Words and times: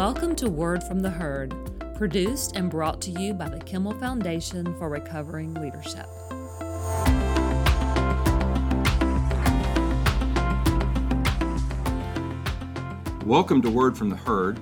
Welcome 0.00 0.34
to 0.36 0.48
Word 0.48 0.82
from 0.82 1.00
the 1.00 1.10
Herd, 1.10 1.54
produced 1.94 2.56
and 2.56 2.70
brought 2.70 3.02
to 3.02 3.10
you 3.10 3.34
by 3.34 3.50
the 3.50 3.58
Kimray 3.58 4.00
Foundation 4.00 4.74
for 4.78 4.88
Recovering 4.88 5.52
Leadership. 5.52 6.06
Welcome 13.26 13.60
to 13.60 13.68
Word 13.68 13.98
from 13.98 14.08
the 14.08 14.16
Herd. 14.16 14.58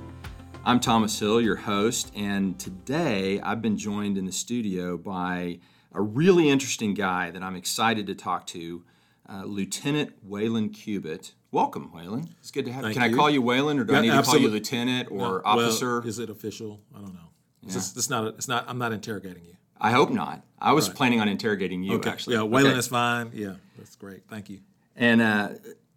I'm 0.65 0.81
Thomas 0.81 1.17
Hill, 1.17 1.41
your 1.41 1.55
host, 1.55 2.11
and 2.17 2.59
today 2.59 3.41
I've 3.41 3.63
been 3.63 3.77
joined 3.77 4.19
in 4.19 4.27
the 4.27 4.33
studio 4.33 4.97
by 4.97 5.61
a 5.93 6.03
really 6.03 6.51
interesting 6.51 6.95
guy 6.95 7.31
that 7.31 7.45
I'm 7.45 7.55
excited 7.55 8.09
to 8.09 8.17
talk 8.17 8.45
to, 8.49 8.83
uh, 9.29 9.45
Lieutenant 9.45 10.29
Waylon 10.29 10.75
Cubit. 10.75 11.35
Welcome, 11.51 11.91
Waylon. 11.95 12.29
It's 12.41 12.51
good 12.51 12.67
to 12.67 12.73
have 12.73 12.83
you. 12.85 12.93
Thank 12.93 13.01
Can 13.03 13.15
I 13.15 13.17
call 13.17 13.31
you 13.31 13.43
Waylon, 13.43 13.81
or 13.81 13.85
do 13.85 13.93
I 13.95 13.97
Yeah, 13.97 14.03
need 14.03 14.11
to 14.19 14.23
call 14.23 14.37
you 14.37 14.49
Lieutenant 14.49 15.11
or 15.11 15.17
No, 15.17 15.43
Officer? 15.45 16.01
Well, 16.01 16.09
is 16.09 16.19
it 16.19 16.29
official? 16.29 16.81
I 16.95 16.99
don't 17.01 17.15
know. 17.15 17.21
It's, 17.63 17.73
Yeah. 17.75 17.81
just, 17.81 17.97
it's 17.97 18.11
not. 18.11 18.27
It's 18.35 18.49
not. 18.49 18.67
I'm 18.69 18.77
not 18.79 18.93
interrogating 18.93 19.45
you. 19.47 19.55
I 19.81 19.93
hope 19.93 20.11
not. 20.11 20.45
I 20.59 20.73
was 20.73 20.89
Right. 20.89 20.97
planning 20.97 21.21
on 21.21 21.29
interrogating 21.29 21.83
you, 21.83 21.95
Okay. 21.95 22.11
actually. 22.11 22.35
Yeah, 22.35 22.43
Waylon 22.43 22.71
Okay. 22.71 22.79
is 22.79 22.89
fine. 22.89 23.31
Yeah, 23.35 23.55
that's 23.79 23.97
great. 23.97 24.25
Thank 24.29 24.51
you. 24.51 24.61
And 24.95 25.23
uh, 25.23 25.51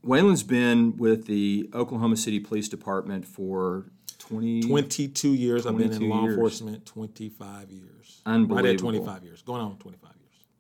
Waylon's 0.06 0.44
been 0.44 0.96
with 0.98 1.26
the 1.26 1.70
Oklahoma 1.74 2.16
City 2.16 2.40
Police 2.40 2.70
Department 2.70 3.26
for 3.28 3.88
20. 4.20 4.62
22 4.62 5.34
years. 5.34 5.66
I've 5.66 5.78
been 5.78 5.92
in 5.92 6.08
law 6.10 6.22
years. 6.24 6.34
enforcement. 6.36 6.86
25 6.86 7.72
years. 7.72 8.22
Unbelievable. 8.26 8.56
Right 8.56 8.74
at 8.76 8.80
25 8.80 9.24
years. 9.26 9.42
Going 9.42 9.62
on 9.62 9.76
25 9.78 10.04
years. 10.11 10.11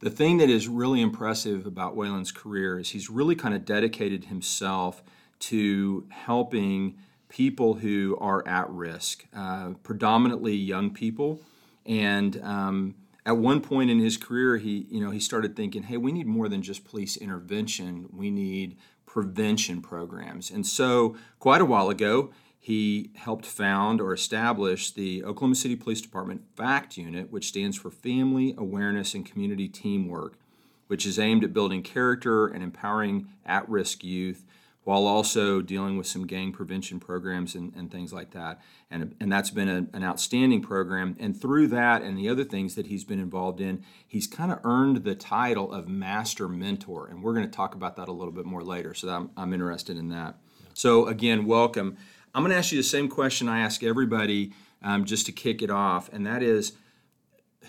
The 0.01 0.09
thing 0.09 0.37
that 0.37 0.49
is 0.49 0.67
really 0.67 0.99
impressive 0.99 1.67
about 1.67 1.95
Waylon's 1.95 2.31
career 2.31 2.79
is 2.79 2.89
he's 2.89 3.09
really 3.09 3.35
kind 3.35 3.53
of 3.53 3.65
dedicated 3.65 4.25
himself 4.25 5.03
to 5.41 6.07
helping 6.09 6.97
people 7.29 7.75
who 7.75 8.17
are 8.19 8.45
at 8.47 8.69
risk, 8.69 9.25
uh, 9.33 9.71
predominantly 9.83 10.55
young 10.55 10.91
people. 10.91 11.41
And 11.85 12.41
um, 12.43 12.95
at 13.25 13.37
one 13.37 13.61
point 13.61 13.91
in 13.91 13.99
his 13.99 14.17
career, 14.17 14.57
he 14.57 14.87
you 14.89 15.03
know 15.03 15.11
he 15.11 15.19
started 15.19 15.55
thinking, 15.55 15.83
hey, 15.83 15.97
we 15.97 16.11
need 16.11 16.27
more 16.27 16.49
than 16.49 16.61
just 16.63 16.83
police 16.83 17.15
intervention. 17.15 18.09
We 18.11 18.31
need 18.31 18.77
prevention 19.05 19.81
programs. 19.81 20.49
And 20.49 20.65
so, 20.65 21.15
quite 21.39 21.61
a 21.61 21.65
while 21.65 21.89
ago, 21.89 22.31
he 22.63 23.09
helped 23.15 23.47
found 23.47 23.99
or 23.99 24.13
establish 24.13 24.91
the 24.91 25.23
Oklahoma 25.23 25.55
City 25.55 25.75
Police 25.75 25.99
Department 25.99 26.43
FACT 26.55 26.95
unit, 26.95 27.31
which 27.31 27.47
stands 27.47 27.75
for 27.75 27.89
Family 27.89 28.53
Awareness 28.55 29.15
and 29.15 29.25
Community 29.25 29.67
Teamwork, 29.67 30.37
which 30.85 31.03
is 31.03 31.17
aimed 31.17 31.43
at 31.43 31.53
building 31.53 31.81
character 31.81 32.45
and 32.45 32.63
empowering 32.63 33.27
at 33.47 33.67
risk 33.67 34.03
youth 34.03 34.45
while 34.83 35.07
also 35.07 35.59
dealing 35.61 35.97
with 35.97 36.05
some 36.05 36.27
gang 36.27 36.51
prevention 36.51 36.99
programs 36.99 37.55
and, 37.55 37.73
and 37.75 37.91
things 37.91 38.13
like 38.13 38.29
that. 38.31 38.61
And, 38.91 39.15
and 39.19 39.31
that's 39.31 39.49
been 39.49 39.67
a, 39.67 39.87
an 39.95 40.03
outstanding 40.03 40.61
program. 40.61 41.15
And 41.19 41.39
through 41.39 41.67
that 41.69 42.03
and 42.03 42.15
the 42.15 42.29
other 42.29 42.43
things 42.43 42.75
that 42.75 42.87
he's 42.87 43.03
been 43.03 43.19
involved 43.19 43.59
in, 43.59 43.83
he's 44.07 44.27
kind 44.27 44.51
of 44.51 44.59
earned 44.63 45.03
the 45.03 45.15
title 45.15 45.71
of 45.71 45.87
Master 45.87 46.47
Mentor. 46.47 47.07
And 47.07 47.23
we're 47.23 47.33
going 47.33 47.45
to 47.45 47.51
talk 47.51 47.73
about 47.73 47.95
that 47.95 48.07
a 48.07 48.11
little 48.11 48.33
bit 48.33 48.45
more 48.45 48.63
later. 48.63 48.93
So 48.93 49.09
I'm, 49.09 49.31
I'm 49.35 49.51
interested 49.51 49.97
in 49.97 50.09
that. 50.09 50.35
So, 50.73 51.07
again, 51.07 51.45
welcome. 51.45 51.97
I'm 52.33 52.43
going 52.43 52.51
to 52.51 52.57
ask 52.57 52.71
you 52.71 52.77
the 52.77 52.83
same 52.83 53.09
question 53.09 53.49
I 53.49 53.59
ask 53.59 53.83
everybody 53.83 54.53
um, 54.81 55.05
just 55.05 55.25
to 55.27 55.31
kick 55.31 55.61
it 55.61 55.69
off, 55.69 56.09
and 56.11 56.25
that 56.25 56.41
is 56.41 56.73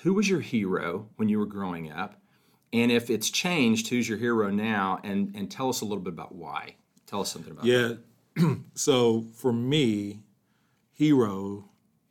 who 0.02 0.14
was 0.14 0.28
your 0.28 0.40
hero 0.40 1.08
when 1.16 1.28
you 1.28 1.38
were 1.38 1.46
growing 1.46 1.90
up? 1.90 2.20
And 2.72 2.90
if 2.90 3.10
it's 3.10 3.30
changed, 3.30 3.88
who's 3.88 4.08
your 4.08 4.18
hero 4.18 4.50
now? 4.50 4.98
And, 5.04 5.34
and 5.36 5.50
tell 5.50 5.68
us 5.68 5.82
a 5.82 5.84
little 5.84 6.02
bit 6.02 6.14
about 6.14 6.34
why. 6.34 6.76
Tell 7.06 7.20
us 7.20 7.30
something 7.30 7.52
about 7.52 7.64
that. 7.64 7.98
Yeah. 8.36 8.54
so 8.74 9.26
for 9.34 9.52
me, 9.52 10.22
hero 10.92 11.68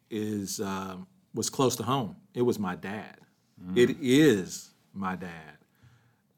is 0.10 0.60
um, 0.60 1.08
was 1.34 1.50
close 1.50 1.76
to 1.78 1.84
home. 1.84 2.18
It 2.34 2.44
was 2.44 2.60
my 2.60 2.76
dad. 2.76 3.18
It 3.76 3.98
is 4.02 4.72
my 4.94 5.16
dad. 5.16 5.58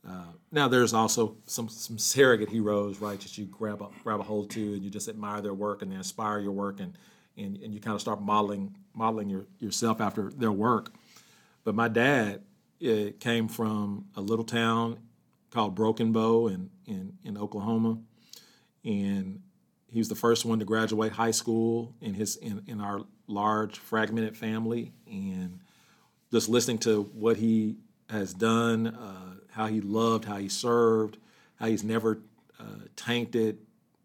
Uh, 0.07 0.33
now 0.51 0.67
there's 0.67 0.93
also 0.93 1.37
some 1.45 1.69
some 1.69 1.97
surrogate 1.97 2.49
heroes, 2.49 2.99
right? 2.99 3.19
That 3.19 3.37
you 3.37 3.45
grab 3.45 3.81
a 3.81 3.87
grab 4.03 4.19
a 4.19 4.23
hold 4.23 4.49
to, 4.51 4.73
and 4.73 4.83
you 4.83 4.89
just 4.89 5.07
admire 5.07 5.41
their 5.41 5.53
work, 5.53 5.81
and 5.81 5.91
they 5.91 5.95
inspire 5.95 6.39
your 6.39 6.51
work, 6.51 6.79
and 6.79 6.97
and, 7.37 7.57
and 7.57 7.73
you 7.73 7.79
kind 7.79 7.95
of 7.95 8.01
start 8.01 8.21
modeling 8.21 8.75
modeling 8.93 9.29
your, 9.29 9.45
yourself 9.59 10.01
after 10.01 10.29
their 10.29 10.51
work. 10.51 10.93
But 11.63 11.75
my 11.75 11.87
dad 11.87 12.41
uh, 12.85 13.11
came 13.19 13.47
from 13.47 14.05
a 14.15 14.21
little 14.21 14.45
town 14.45 14.99
called 15.49 15.75
Broken 15.75 16.11
Bow 16.11 16.47
in, 16.47 16.69
in, 16.85 17.13
in 17.23 17.37
Oklahoma, 17.37 17.99
and 18.83 19.41
he 19.91 19.99
was 19.99 20.09
the 20.09 20.15
first 20.15 20.45
one 20.45 20.59
to 20.59 20.65
graduate 20.65 21.11
high 21.11 21.31
school 21.31 21.93
in 22.01 22.13
his 22.13 22.35
in, 22.37 22.63
in 22.67 22.81
our 22.81 23.01
large 23.27 23.79
fragmented 23.79 24.35
family. 24.35 24.91
And 25.07 25.59
just 26.31 26.49
listening 26.49 26.79
to 26.79 27.03
what 27.13 27.37
he 27.37 27.77
has 28.09 28.33
done, 28.33 28.87
uh, 28.87 29.32
how 29.53 29.67
he 29.67 29.81
loved, 29.81 30.25
how 30.25 30.37
he 30.37 30.49
served, 30.49 31.17
how 31.55 31.67
he's 31.67 31.83
never 31.83 32.19
uh, 32.59 32.85
tainted 32.95 33.59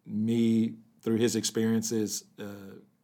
me 0.07 0.75
through 1.03 1.17
his 1.17 1.37
experiences, 1.37 2.25
uh, 2.39 2.45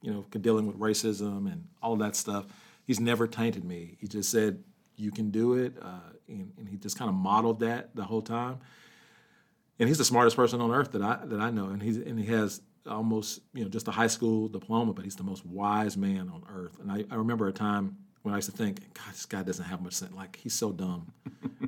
you 0.02 0.12
know, 0.12 0.24
dealing 0.40 0.66
with 0.66 0.78
racism 0.78 1.50
and 1.50 1.66
all 1.82 1.96
that 1.96 2.14
stuff. 2.14 2.46
He's 2.86 3.00
never 3.00 3.26
tainted 3.26 3.64
me. 3.64 3.96
He 3.98 4.06
just 4.06 4.30
said, 4.30 4.62
"You 4.96 5.10
can 5.10 5.30
do 5.30 5.54
it," 5.54 5.74
uh, 5.80 6.12
and, 6.28 6.52
and 6.58 6.68
he 6.68 6.76
just 6.76 6.98
kind 6.98 7.08
of 7.08 7.14
modeled 7.14 7.60
that 7.60 7.94
the 7.96 8.04
whole 8.04 8.22
time. 8.22 8.58
And 9.78 9.88
he's 9.88 9.98
the 9.98 10.04
smartest 10.04 10.36
person 10.36 10.60
on 10.60 10.70
earth 10.70 10.92
that 10.92 11.02
I 11.02 11.20
that 11.24 11.40
I 11.40 11.50
know, 11.50 11.66
and 11.66 11.82
he's 11.82 11.96
and 11.96 12.18
he 12.18 12.26
has 12.26 12.60
almost 12.86 13.40
you 13.54 13.64
know 13.64 13.70
just 13.70 13.88
a 13.88 13.90
high 13.90 14.06
school 14.06 14.48
diploma, 14.48 14.92
but 14.92 15.04
he's 15.04 15.16
the 15.16 15.24
most 15.24 15.46
wise 15.46 15.96
man 15.96 16.28
on 16.28 16.42
earth. 16.54 16.78
And 16.78 16.92
I, 16.92 17.04
I 17.10 17.14
remember 17.16 17.48
a 17.48 17.52
time 17.52 17.96
when 18.24 18.32
I 18.32 18.38
used 18.38 18.50
to 18.50 18.56
think, 18.56 18.80
God, 18.94 19.12
this 19.12 19.26
guy 19.26 19.42
doesn't 19.42 19.66
have 19.66 19.82
much 19.82 19.92
sense. 19.92 20.14
Like 20.14 20.36
he's 20.36 20.54
so 20.54 20.72
dumb. 20.72 21.12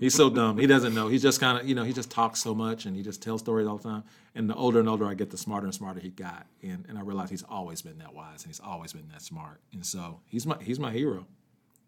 he's 0.01 0.15
so 0.15 0.31
dumb. 0.31 0.57
He 0.57 0.67
doesn't 0.67 0.95
know. 0.95 1.07
He 1.09 1.19
just 1.19 1.39
kind 1.39 1.61
of 1.61 1.69
you 1.69 1.75
know 1.75 1.85
he 1.85 1.93
just 1.93 2.11
talks 2.11 2.43
so 2.43 2.55
much 2.55 2.87
and 2.87 2.97
he 2.97 3.03
just 3.03 3.23
tells 3.23 3.43
stories 3.43 3.67
all 3.67 3.77
the 3.77 3.83
time. 3.83 4.05
And 4.35 4.49
the 4.49 4.55
older 4.55 4.81
and 4.81 4.89
older 4.89 5.07
I 5.07 5.13
get, 5.13 5.31
the 5.31 5.37
smarter 5.37 5.67
and 5.67 5.75
smarter 5.75 6.01
he 6.01 6.09
got. 6.09 6.47
And 6.63 6.87
and 6.89 6.97
I 6.97 7.03
realized 7.03 7.31
he's 7.31 7.43
always 7.43 7.83
been 7.83 7.99
that 7.99 8.15
wise 8.15 8.43
and 8.43 8.47
he's 8.47 8.61
always 8.61 8.95
been 8.95 9.07
that 9.13 9.21
smart. 9.21 9.61
And 9.75 9.85
so 9.85 10.21
he's 10.25 10.47
my 10.47 10.57
he's 10.63 10.81
my 10.81 10.93
hero. 10.93 11.27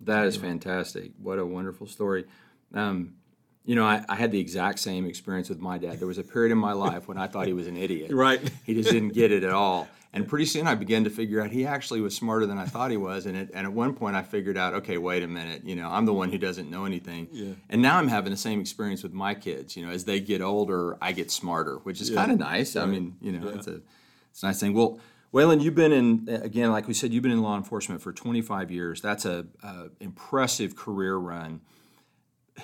That 0.03 0.27
is 0.27 0.37
fantastic. 0.37 1.13
What 1.19 1.39
a 1.39 1.47
wonderful 1.47 1.87
story. 1.87 2.27
Um, 2.75 3.15
you 3.69 3.75
know, 3.75 3.85
I, 3.85 4.03
I 4.09 4.15
had 4.15 4.33
the 4.33 4.41
exact 4.41 4.79
same 4.79 5.05
experience 5.05 5.51
with 5.51 5.61
my 5.61 5.77
dad. 5.77 5.99
There 5.99 6.09
was 6.09 6.17
a 6.17 6.25
period 6.25 6.53
in 6.53 6.59
my 6.59 6.73
life 6.73 7.07
when 7.07 7.19
I 7.19 7.27
thought 7.27 7.47
he 7.47 7.53
was 7.53 7.67
an 7.67 7.77
idiot. 7.77 8.11
Right. 8.11 8.41
He 8.65 8.73
just 8.73 8.91
didn't 8.91 9.11
get 9.11 9.31
it 9.31 9.45
at 9.45 9.53
all. 9.53 9.89
And 10.15 10.27
pretty 10.27 10.47
soon 10.47 10.67
I 10.67 10.75
began 10.75 11.05
to 11.05 11.11
figure 11.11 11.43
out 11.43 11.51
he 11.51 11.67
actually 11.67 12.01
was 12.01 12.17
smarter 12.17 12.47
than 12.47 12.57
I 12.57 12.65
thought 12.65 12.91
he 12.91 12.97
was. 12.97 13.27
And, 13.27 13.37
it, 13.37 13.51
and 13.53 13.67
at 13.67 13.73
one 13.75 13.93
point 13.93 14.17
I 14.17 14.23
figured 14.23 14.57
out, 14.57 14.73
okay, 14.73 14.97
wait 14.97 15.23
a 15.23 15.29
minute, 15.29 15.67
you 15.67 15.77
know, 15.77 15.91
I'm 15.91 16.07
the 16.07 16.15
one 16.15 16.33
who 16.33 16.39
doesn't 16.39 16.71
know 16.71 16.87
anything. 16.87 17.29
Yeah. 17.31 17.53
And 17.69 17.83
now 17.83 17.99
I'm 17.99 18.09
having 18.09 18.31
the 18.31 18.39
same 18.39 18.59
experience 18.59 19.03
with 19.03 19.13
my 19.13 19.35
kids. 19.35 19.77
You 19.77 19.85
know, 19.85 19.93
as 19.93 20.07
they 20.07 20.19
get 20.19 20.41
older, 20.41 20.97
I 21.03 21.13
get 21.13 21.31
smarter, 21.31 21.77
which 21.83 22.01
is 22.01 22.09
kind 22.09 22.33
of 22.33 22.39
nice. 22.39 22.75
I 22.75 22.87
mean, 22.87 23.17
you 23.21 23.33
know, 23.33 23.49
it's 23.49 23.67
a 23.67 23.83
it's 24.31 24.43
a 24.43 24.47
nice 24.47 24.61
thing. 24.61 24.73
Well, 24.73 24.99
Waylon, 25.35 25.61
you've 25.61 25.75
been 25.75 25.93
in 25.93 26.41
again, 26.43 26.73
like 26.73 26.89
we 26.89 26.95
said, 26.95 27.13
you've 27.13 27.23
been 27.23 27.33
in 27.33 27.43
law 27.43 27.59
enforcement 27.59 28.01
for 28.01 28.15
25 28.15 28.71
years. 28.71 29.03
That's 29.03 29.27
a, 29.27 29.45
a 29.63 29.89
impressive 30.01 30.75
career 30.75 31.17
run. 31.17 31.61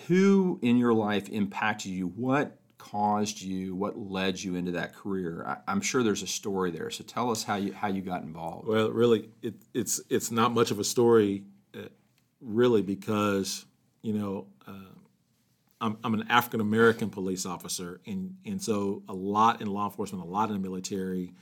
Who 0.08 0.58
in 0.62 0.76
your 0.76 0.94
life 0.94 1.28
impacted 1.28 1.92
you? 1.92 2.08
What 2.08 2.58
caused 2.78 3.40
you? 3.40 3.74
What 3.74 3.98
led 3.98 4.42
you 4.42 4.56
into 4.56 4.72
that 4.72 4.94
career? 4.94 5.44
I, 5.46 5.70
I'm 5.70 5.80
sure 5.80 6.02
there's 6.02 6.22
a 6.22 6.26
story 6.26 6.70
there. 6.70 6.90
So 6.90 7.04
tell 7.04 7.30
us 7.30 7.42
how 7.42 7.56
you 7.56 7.72
how 7.72 7.88
you 7.88 8.02
got 8.02 8.22
involved. 8.22 8.68
Well, 8.68 8.90
really, 8.90 9.30
it, 9.42 9.54
it's 9.72 10.00
it's 10.10 10.30
not 10.30 10.52
much 10.52 10.70
of 10.70 10.78
a 10.78 10.84
story, 10.84 11.44
uh, 11.74 11.88
really, 12.40 12.82
because 12.82 13.64
you 14.02 14.12
know 14.12 14.46
uh, 14.66 14.94
I'm, 15.80 15.98
I'm 16.04 16.14
an 16.14 16.26
African 16.28 16.60
American 16.60 17.10
police 17.10 17.46
officer, 17.46 18.00
and 18.06 18.36
and 18.44 18.62
so 18.62 19.02
a 19.08 19.14
lot 19.14 19.60
in 19.60 19.68
law 19.68 19.86
enforcement, 19.86 20.24
a 20.24 20.28
lot 20.28 20.50
in 20.50 20.54
the 20.54 20.60
military, 20.60 21.32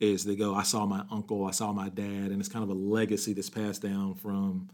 is 0.00 0.24
they 0.24 0.36
go, 0.36 0.54
I 0.54 0.62
saw 0.62 0.86
my 0.86 1.04
uncle, 1.10 1.46
I 1.46 1.50
saw 1.50 1.72
my 1.72 1.88
dad, 1.88 2.30
and 2.30 2.40
it's 2.40 2.48
kind 2.48 2.62
of 2.62 2.70
a 2.70 2.74
legacy 2.74 3.32
that's 3.32 3.50
passed 3.50 3.82
down 3.82 4.14
from 4.14 4.70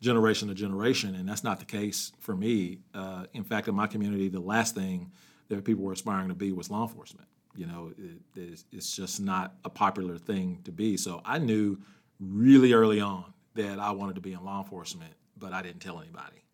generation 0.00 0.48
to 0.48 0.54
generation, 0.54 1.14
and 1.14 1.28
that's 1.28 1.44
not 1.44 1.58
the 1.58 1.64
case 1.64 2.12
for 2.18 2.36
me. 2.36 2.78
Uh, 2.94 3.24
in 3.32 3.44
fact, 3.44 3.68
in 3.68 3.74
my 3.74 3.86
community, 3.86 4.28
the 4.28 4.40
last 4.40 4.74
thing 4.74 5.10
that 5.48 5.64
people 5.64 5.84
were 5.84 5.92
aspiring 5.92 6.28
to 6.28 6.34
be 6.34 6.52
was 6.52 6.70
law 6.70 6.82
enforcement. 6.82 7.28
You 7.54 7.66
know, 7.66 7.92
it, 7.96 8.20
it's, 8.34 8.64
it's 8.72 8.94
just 8.94 9.20
not 9.20 9.54
a 9.64 9.70
popular 9.70 10.18
thing 10.18 10.60
to 10.64 10.72
be. 10.72 10.96
So 10.96 11.22
I 11.24 11.38
knew 11.38 11.78
really 12.20 12.72
early 12.72 13.00
on 13.00 13.32
that 13.54 13.78
I 13.78 13.90
wanted 13.92 14.16
to 14.16 14.20
be 14.20 14.32
in 14.32 14.44
law 14.44 14.62
enforcement, 14.62 15.14
but 15.38 15.52
I 15.52 15.62
didn't 15.62 15.80
tell 15.80 16.00
anybody. 16.00 16.44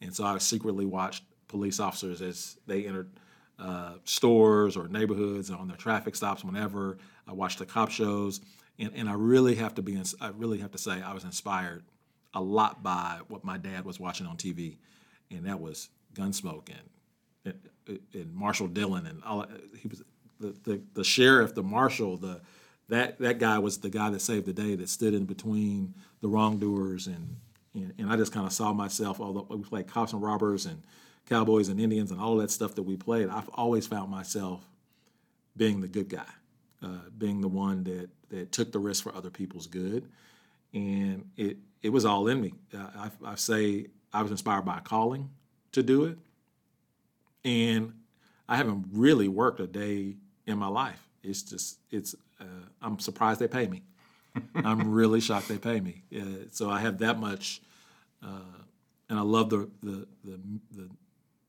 And 0.00 0.14
so 0.14 0.24
I 0.24 0.38
secretly 0.38 0.86
watched 0.86 1.24
police 1.48 1.80
officers 1.80 2.22
as 2.22 2.56
they 2.66 2.86
entered 2.86 3.10
uh, 3.58 3.94
stores 4.04 4.76
or 4.76 4.88
neighborhoods 4.88 5.50
on 5.50 5.66
their 5.66 5.76
traffic 5.76 6.14
stops. 6.14 6.44
Whenever 6.44 6.98
I 7.26 7.32
watched 7.32 7.58
the 7.58 7.66
cop 7.66 7.90
shows, 7.90 8.40
and, 8.78 8.92
and 8.94 9.08
I 9.08 9.14
really 9.14 9.54
have 9.56 9.74
to 9.76 9.82
be, 9.82 10.00
I 10.20 10.28
really 10.28 10.58
have 10.58 10.72
to 10.72 10.78
say, 10.78 11.02
I 11.02 11.14
was 11.14 11.24
inspired 11.24 11.84
a 12.34 12.40
lot 12.40 12.82
by 12.82 13.20
what 13.28 13.44
my 13.44 13.56
dad 13.56 13.84
was 13.84 13.98
watching 13.98 14.26
on 14.26 14.36
TV, 14.36 14.76
and 15.30 15.46
that 15.46 15.60
was 15.60 15.88
Gunsmoke 16.14 16.68
and, 17.44 17.54
and, 17.86 18.00
and 18.12 18.34
Marshall 18.34 18.68
Dillon 18.68 19.06
and 19.06 19.22
all. 19.24 19.46
He 19.78 19.88
was 19.88 20.02
the, 20.40 20.54
the, 20.64 20.80
the 20.94 21.04
sheriff, 21.04 21.54
the 21.54 21.62
marshal, 21.62 22.16
the 22.16 22.40
that 22.88 23.18
that 23.18 23.38
guy 23.38 23.58
was 23.58 23.78
the 23.78 23.88
guy 23.88 24.10
that 24.10 24.20
saved 24.20 24.46
the 24.46 24.52
day 24.52 24.74
that 24.76 24.88
stood 24.88 25.14
in 25.14 25.24
between 25.24 25.94
the 26.20 26.28
wrongdoers 26.28 27.06
and 27.06 27.36
and, 27.74 27.92
and 27.98 28.10
I 28.10 28.16
just 28.16 28.32
kind 28.32 28.46
of 28.46 28.52
saw 28.52 28.72
myself 28.72 29.20
although 29.20 29.46
we 29.48 29.62
played 29.62 29.86
cops 29.86 30.12
and 30.12 30.22
robbers 30.22 30.66
and 30.66 30.82
cowboys 31.28 31.68
and 31.68 31.80
Indians 31.80 32.10
and 32.10 32.20
all 32.20 32.36
that 32.36 32.50
stuff 32.50 32.74
that 32.74 32.82
we 32.82 32.96
played 32.96 33.28
I've 33.28 33.48
always 33.50 33.86
found 33.86 34.10
myself 34.10 34.66
being 35.56 35.80
the 35.80 35.88
good 35.88 36.08
guy 36.08 36.26
uh, 36.82 37.08
being 37.16 37.40
the 37.40 37.48
one 37.48 37.84
that 37.84 38.10
that 38.28 38.52
took 38.52 38.72
the 38.72 38.78
risk 38.78 39.02
for 39.02 39.14
other 39.14 39.30
people's 39.30 39.66
good 39.66 40.08
and 40.74 41.24
it 41.36 41.56
it 41.84 41.90
was 41.90 42.04
all 42.04 42.26
in 42.26 42.40
me 42.40 42.52
I, 42.76 43.10
I 43.24 43.34
say 43.36 43.86
I 44.12 44.22
was 44.22 44.32
inspired 44.32 44.64
by 44.64 44.78
a 44.78 44.80
calling 44.80 45.30
to 45.72 45.82
do 45.84 46.04
it 46.06 46.18
and 47.44 47.92
I 48.48 48.56
haven't 48.56 48.86
really 48.92 49.28
worked 49.28 49.60
a 49.60 49.68
day 49.68 50.16
in 50.46 50.58
my 50.58 50.68
life 50.68 51.04
it's 51.24 51.42
just 51.42 51.78
it's 51.90 52.14
uh, 52.40 52.44
I'm 52.82 52.98
surprised 52.98 53.40
they 53.40 53.48
pay 53.48 53.66
me. 53.66 53.82
I'm 54.54 54.92
really 54.92 55.20
shocked 55.20 55.48
they 55.48 55.58
pay 55.58 55.80
me. 55.80 56.02
Uh, 56.14 56.46
so 56.50 56.70
I 56.70 56.80
have 56.80 56.98
that 56.98 57.18
much, 57.18 57.62
uh, 58.22 58.58
and 59.08 59.18
I 59.18 59.22
love 59.22 59.50
the, 59.50 59.70
the 59.82 60.06
the, 60.24 60.40
the 60.72 60.90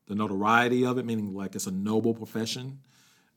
the 0.08 0.14
notoriety 0.14 0.84
of 0.86 0.98
it, 0.98 1.04
meaning 1.04 1.34
like 1.34 1.54
it's 1.54 1.66
a 1.66 1.72
noble 1.72 2.14
profession. 2.14 2.80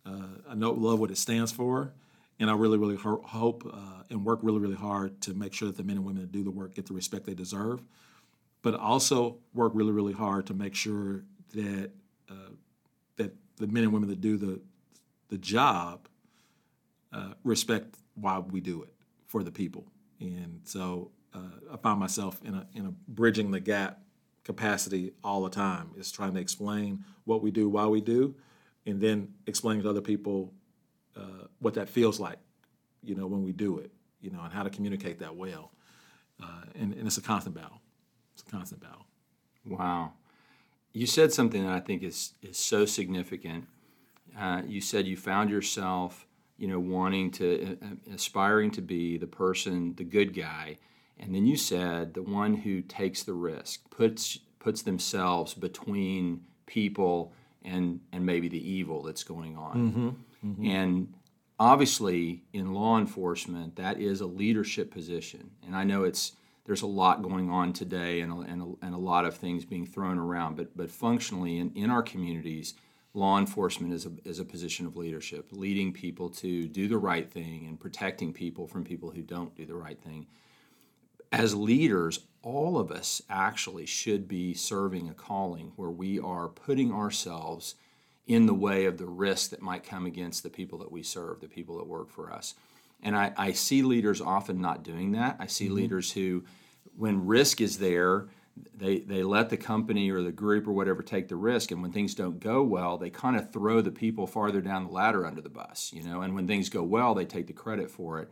Uh, 0.05 0.39
I 0.49 0.55
know 0.55 0.71
love 0.71 0.99
what 0.99 1.11
it 1.11 1.17
stands 1.17 1.51
for, 1.51 1.91
and 2.39 2.49
I 2.49 2.53
really 2.53 2.77
really 2.77 2.95
ho- 2.95 3.23
hope 3.25 3.69
uh, 3.71 4.03
and 4.09 4.25
work 4.25 4.39
really 4.41 4.59
really 4.59 4.75
hard 4.75 5.21
to 5.21 5.33
make 5.33 5.53
sure 5.53 5.67
that 5.67 5.77
the 5.77 5.83
men 5.83 5.97
and 5.97 6.05
women 6.05 6.21
that 6.21 6.31
do 6.31 6.43
the 6.43 6.51
work 6.51 6.75
get 6.75 6.85
the 6.85 6.93
respect 6.93 7.25
they 7.25 7.33
deserve. 7.33 7.81
But 8.61 8.75
also 8.75 9.37
work 9.53 9.71
really 9.75 9.91
really 9.91 10.13
hard 10.13 10.47
to 10.47 10.53
make 10.53 10.75
sure 10.75 11.23
that 11.53 11.91
uh, 12.29 12.51
that 13.17 13.33
the 13.57 13.67
men 13.67 13.83
and 13.83 13.93
women 13.93 14.09
that 14.09 14.21
do 14.21 14.37
the 14.37 14.59
the 15.29 15.37
job 15.37 16.07
uh, 17.13 17.33
respect 17.43 17.95
why 18.15 18.39
we 18.39 18.61
do 18.61 18.83
it 18.83 18.93
for 19.27 19.43
the 19.43 19.51
people. 19.51 19.85
And 20.19 20.61
so 20.63 21.11
uh, 21.33 21.73
I 21.73 21.77
find 21.77 21.99
myself 21.99 22.41
in 22.43 22.53
a, 22.55 22.67
in 22.73 22.85
a 22.85 22.91
bridging 23.07 23.51
the 23.51 23.59
gap 23.59 24.01
capacity 24.43 25.13
all 25.23 25.43
the 25.43 25.49
time, 25.49 25.91
is 25.95 26.11
trying 26.11 26.33
to 26.33 26.39
explain 26.39 27.03
what 27.25 27.41
we 27.41 27.51
do, 27.51 27.69
why 27.69 27.85
we 27.85 28.01
do, 28.01 28.35
and 28.85 28.99
then 28.99 29.33
explaining 29.45 29.83
to 29.83 29.89
other 29.89 30.01
people 30.01 30.51
uh, 31.15 31.47
what 31.59 31.73
that 31.75 31.89
feels 31.89 32.19
like, 32.19 32.37
you 33.03 33.15
know, 33.15 33.27
when 33.27 33.43
we 33.43 33.51
do 33.51 33.79
it, 33.79 33.91
you 34.21 34.29
know, 34.29 34.41
and 34.41 34.53
how 34.53 34.63
to 34.63 34.69
communicate 34.69 35.19
that 35.19 35.35
well. 35.35 35.71
Uh, 36.41 36.63
and, 36.75 36.93
and 36.93 37.07
it's 37.07 37.17
a 37.17 37.21
constant 37.21 37.55
battle. 37.55 37.81
It's 38.33 38.43
a 38.47 38.51
constant 38.51 38.81
battle. 38.81 39.05
Wow. 39.65 40.13
You 40.93 41.05
said 41.05 41.33
something 41.33 41.63
that 41.65 41.73
I 41.73 41.79
think 41.79 42.03
is, 42.03 42.33
is 42.41 42.57
so 42.57 42.85
significant. 42.85 43.67
Uh, 44.37 44.61
you 44.65 44.81
said 44.81 45.05
you 45.05 45.17
found 45.17 45.49
yourself 45.49 46.25
you 46.59 46.67
know, 46.67 46.79
wanting 46.79 47.31
to, 47.31 47.77
uh, 47.81 47.85
uh, 47.85 48.13
aspiring 48.13 48.69
to 48.69 48.81
be 48.81 49.17
the 49.17 49.25
person, 49.25 49.95
the 49.95 50.03
good 50.03 50.35
guy. 50.35 50.77
And 51.17 51.33
then 51.33 51.45
you 51.45 51.55
said 51.55 52.13
the 52.13 52.21
one 52.21 52.53
who 52.53 52.81
takes 52.81 53.23
the 53.23 53.33
risk, 53.33 53.89
puts, 53.89 54.39
puts 54.59 54.81
themselves 54.81 55.53
between 55.53 56.41
people 56.65 57.33
and, 57.63 58.01
and 58.11 58.25
maybe 58.25 58.49
the 58.49 58.69
evil 58.69 59.01
that's 59.03 59.23
going 59.23 59.57
on. 59.57 59.75
Mm-hmm. 59.75 60.09
Mm-hmm. 60.45 60.65
And 60.65 61.13
obviously, 61.59 62.43
in 62.53 62.73
law 62.73 62.97
enforcement, 62.97 63.75
that 63.75 63.99
is 63.99 64.21
a 64.21 64.25
leadership 64.25 64.91
position. 64.91 65.51
And 65.65 65.75
I 65.75 65.83
know 65.83 66.03
it's, 66.03 66.33
there's 66.65 66.81
a 66.81 66.87
lot 66.87 67.23
going 67.23 67.49
on 67.49 67.73
today 67.73 68.21
and 68.21 68.31
a, 68.31 68.35
and 68.41 68.61
a, 68.61 68.85
and 68.85 68.95
a 68.95 68.99
lot 68.99 69.25
of 69.25 69.35
things 69.35 69.65
being 69.65 69.85
thrown 69.85 70.17
around, 70.17 70.55
but, 70.55 70.75
but 70.77 70.91
functionally 70.91 71.57
in, 71.57 71.71
in 71.75 71.89
our 71.89 72.03
communities, 72.03 72.75
law 73.13 73.39
enforcement 73.39 73.93
is 73.93 74.05
a, 74.05 74.11
is 74.23 74.39
a 74.39 74.45
position 74.45 74.85
of 74.85 74.95
leadership, 74.95 75.47
leading 75.51 75.91
people 75.91 76.29
to 76.29 76.67
do 76.67 76.87
the 76.87 76.97
right 76.97 77.29
thing 77.29 77.65
and 77.67 77.79
protecting 77.79 78.31
people 78.31 78.67
from 78.67 78.83
people 78.83 79.09
who 79.09 79.21
don't 79.21 79.55
do 79.55 79.65
the 79.65 79.75
right 79.75 79.99
thing. 80.01 80.27
As 81.31 81.55
leaders, 81.55 82.21
all 82.41 82.79
of 82.79 82.91
us 82.91 83.21
actually 83.29 83.85
should 83.85 84.27
be 84.27 84.53
serving 84.53 85.09
a 85.09 85.13
calling 85.13 85.73
where 85.75 85.89
we 85.89 86.19
are 86.19 86.47
putting 86.47 86.91
ourselves 86.91 87.75
in 88.29 88.45
the 88.45 88.53
way 88.53 88.85
of 88.85 88.99
the 88.99 89.07
risk 89.07 89.49
that 89.49 89.61
might 89.61 89.83
come 89.83 90.05
against 90.05 90.43
the 90.43 90.51
people 90.51 90.77
that 90.77 90.91
we 90.91 91.01
serve, 91.01 91.41
the 91.41 91.47
people 91.47 91.77
that 91.77 91.87
work 91.87 92.11
for 92.11 92.31
us. 92.31 92.53
And 93.01 93.17
I, 93.17 93.33
I 93.35 93.51
see 93.53 93.81
leaders 93.81 94.21
often 94.21 94.61
not 94.61 94.83
doing 94.83 95.13
that. 95.13 95.37
I 95.39 95.47
see 95.47 95.65
mm-hmm. 95.65 95.73
leaders 95.73 96.11
who, 96.11 96.43
when 96.95 97.25
risk 97.25 97.59
is 97.59 97.79
there, 97.79 98.27
they 98.75 98.99
they 98.99 99.23
let 99.23 99.49
the 99.49 99.57
company 99.57 100.11
or 100.11 100.21
the 100.21 100.31
group 100.31 100.67
or 100.67 100.73
whatever 100.73 101.01
take 101.01 101.27
the 101.27 101.35
risk 101.35 101.71
and 101.71 101.81
when 101.81 101.93
things 101.93 102.13
don't 102.13 102.41
go 102.41 102.61
well 102.61 102.97
they 102.97 103.09
kind 103.09 103.37
of 103.37 103.53
throw 103.53 103.79
the 103.79 103.89
people 103.89 104.27
farther 104.27 104.59
down 104.59 104.85
the 104.85 104.91
ladder 104.91 105.25
under 105.25 105.39
the 105.39 105.47
bus 105.47 105.93
you 105.93 106.03
know 106.03 106.21
and 106.23 106.35
when 106.35 106.45
things 106.45 106.67
go 106.67 106.83
well 106.83 107.13
they 107.13 107.23
take 107.23 107.47
the 107.47 107.53
credit 107.53 107.89
for 107.89 108.19
it 108.19 108.29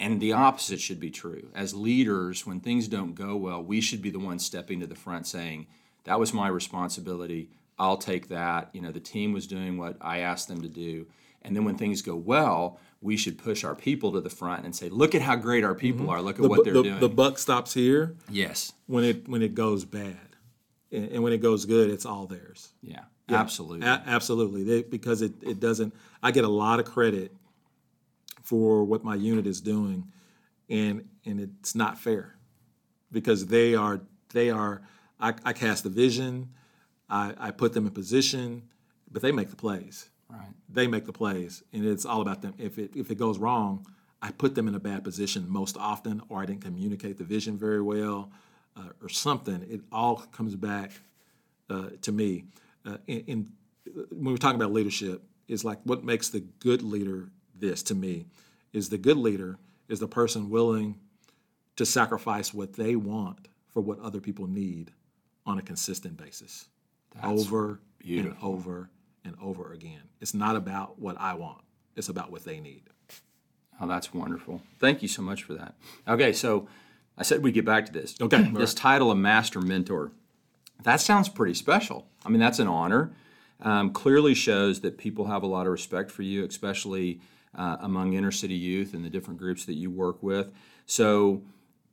and 0.00 0.20
the 0.20 0.32
opposite 0.32 0.80
should 0.80 0.98
be 0.98 1.12
true 1.12 1.48
as 1.54 1.74
leaders 1.74 2.44
when 2.44 2.58
things 2.58 2.88
don't 2.88 3.14
go 3.14 3.36
well 3.36 3.62
we 3.62 3.80
should 3.80 4.02
be 4.02 4.10
the 4.10 4.18
ones 4.18 4.44
stepping 4.44 4.80
to 4.80 4.86
the 4.88 4.96
front 4.96 5.28
saying 5.28 5.64
that 6.02 6.18
was 6.18 6.34
my 6.34 6.48
responsibility 6.48 7.48
i'll 7.78 7.96
take 7.96 8.28
that 8.28 8.70
you 8.72 8.80
know 8.80 8.92
the 8.92 9.00
team 9.00 9.32
was 9.32 9.46
doing 9.46 9.78
what 9.78 9.96
i 10.00 10.18
asked 10.18 10.48
them 10.48 10.62
to 10.62 10.68
do 10.68 11.06
and 11.42 11.54
then 11.54 11.64
when 11.64 11.76
things 11.76 12.02
go 12.02 12.16
well 12.16 12.78
we 13.00 13.16
should 13.16 13.38
push 13.38 13.64
our 13.64 13.74
people 13.74 14.12
to 14.12 14.20
the 14.20 14.30
front 14.30 14.64
and 14.64 14.74
say, 14.74 14.88
"Look 14.88 15.14
at 15.14 15.22
how 15.22 15.36
great 15.36 15.64
our 15.64 15.74
people 15.74 16.02
mm-hmm. 16.02 16.10
are. 16.10 16.22
Look 16.22 16.36
at 16.36 16.42
the, 16.42 16.48
what 16.48 16.64
they're 16.64 16.74
the, 16.74 16.82
doing." 16.82 17.00
The 17.00 17.08
buck 17.08 17.38
stops 17.38 17.74
here. 17.74 18.16
Yes. 18.28 18.72
When 18.86 19.04
it 19.04 19.28
when 19.28 19.42
it 19.42 19.54
goes 19.54 19.84
bad, 19.84 20.36
and, 20.90 21.10
and 21.10 21.22
when 21.22 21.32
it 21.32 21.38
goes 21.38 21.64
good, 21.64 21.90
it's 21.90 22.04
all 22.04 22.26
theirs. 22.26 22.70
Yeah, 22.82 23.04
yeah. 23.28 23.36
absolutely, 23.38 23.86
a- 23.86 24.02
absolutely. 24.06 24.64
They, 24.64 24.82
because 24.82 25.22
it 25.22 25.32
it 25.42 25.60
doesn't. 25.60 25.94
I 26.22 26.32
get 26.32 26.44
a 26.44 26.48
lot 26.48 26.80
of 26.80 26.86
credit 26.86 27.32
for 28.42 28.82
what 28.84 29.04
my 29.04 29.14
unit 29.14 29.46
is 29.46 29.60
doing, 29.60 30.08
and 30.68 31.08
and 31.24 31.40
it's 31.40 31.74
not 31.74 31.98
fair 31.98 32.36
because 33.12 33.46
they 33.46 33.74
are 33.74 34.00
they 34.32 34.50
are. 34.50 34.82
I, 35.20 35.34
I 35.44 35.52
cast 35.52 35.82
the 35.82 35.90
vision. 35.90 36.50
I, 37.08 37.34
I 37.38 37.50
put 37.50 37.72
them 37.72 37.86
in 37.86 37.92
position, 37.92 38.62
but 39.10 39.22
they 39.22 39.32
make 39.32 39.50
the 39.50 39.56
plays. 39.56 40.10
Right. 40.28 40.48
They 40.68 40.86
make 40.86 41.06
the 41.06 41.12
plays, 41.12 41.62
and 41.72 41.84
it's 41.84 42.04
all 42.04 42.20
about 42.20 42.42
them. 42.42 42.54
If 42.58 42.78
it 42.78 42.94
if 42.94 43.10
it 43.10 43.16
goes 43.16 43.38
wrong, 43.38 43.86
I 44.20 44.30
put 44.30 44.54
them 44.54 44.68
in 44.68 44.74
a 44.74 44.80
bad 44.80 45.04
position 45.04 45.46
most 45.48 45.76
often, 45.78 46.20
or 46.28 46.42
I 46.42 46.46
didn't 46.46 46.62
communicate 46.62 47.16
the 47.16 47.24
vision 47.24 47.56
very 47.56 47.80
well, 47.80 48.30
uh, 48.76 48.90
or 49.02 49.08
something. 49.08 49.64
It 49.70 49.80
all 49.90 50.16
comes 50.32 50.54
back 50.54 50.92
uh, 51.70 51.90
to 52.02 52.12
me. 52.12 52.44
Uh, 52.84 52.98
and, 53.08 53.24
and, 53.28 53.52
when 54.10 54.34
we're 54.34 54.36
talking 54.36 54.60
about 54.60 54.72
leadership, 54.72 55.22
is 55.48 55.64
like 55.64 55.78
what 55.84 56.04
makes 56.04 56.28
the 56.28 56.40
good 56.40 56.82
leader. 56.82 57.30
This 57.58 57.82
to 57.84 57.94
me 57.94 58.26
is 58.72 58.88
the 58.88 58.98
good 58.98 59.16
leader 59.16 59.58
is 59.88 59.98
the 59.98 60.06
person 60.06 60.50
willing 60.50 60.96
to 61.76 61.86
sacrifice 61.86 62.52
what 62.52 62.74
they 62.74 62.96
want 62.96 63.48
for 63.68 63.80
what 63.80 63.98
other 64.00 64.20
people 64.20 64.46
need 64.46 64.92
on 65.46 65.58
a 65.58 65.62
consistent 65.62 66.16
basis, 66.16 66.68
That's 67.14 67.26
over 67.26 67.80
beautiful. 67.98 68.32
and 68.32 68.42
over 68.42 68.90
and 69.24 69.36
over 69.40 69.72
again. 69.72 70.02
It's 70.20 70.34
not 70.34 70.56
about 70.56 70.98
what 70.98 71.16
I 71.20 71.34
want, 71.34 71.62
it's 71.96 72.08
about 72.08 72.30
what 72.30 72.44
they 72.44 72.60
need. 72.60 72.82
Oh, 73.80 73.86
that's 73.86 74.12
wonderful. 74.12 74.60
Thank 74.80 75.02
you 75.02 75.08
so 75.08 75.22
much 75.22 75.44
for 75.44 75.54
that. 75.54 75.74
Okay, 76.06 76.32
so 76.32 76.68
I 77.16 77.22
said 77.22 77.42
we'd 77.42 77.54
get 77.54 77.64
back 77.64 77.86
to 77.86 77.92
this. 77.92 78.16
Okay. 78.20 78.42
this 78.54 78.74
title 78.74 79.10
of 79.10 79.18
Master 79.18 79.60
Mentor, 79.60 80.12
that 80.82 81.00
sounds 81.00 81.28
pretty 81.28 81.54
special. 81.54 82.08
I 82.24 82.28
mean, 82.28 82.40
that's 82.40 82.58
an 82.58 82.68
honor. 82.68 83.12
Um, 83.60 83.90
clearly 83.90 84.34
shows 84.34 84.80
that 84.80 84.98
people 84.98 85.26
have 85.26 85.42
a 85.42 85.46
lot 85.46 85.66
of 85.66 85.72
respect 85.72 86.10
for 86.10 86.22
you, 86.22 86.44
especially 86.44 87.20
uh, 87.56 87.76
among 87.80 88.12
inner 88.12 88.30
city 88.30 88.54
youth 88.54 88.94
and 88.94 89.04
the 89.04 89.10
different 89.10 89.38
groups 89.38 89.64
that 89.64 89.74
you 89.74 89.90
work 89.90 90.22
with. 90.22 90.52
So, 90.86 91.42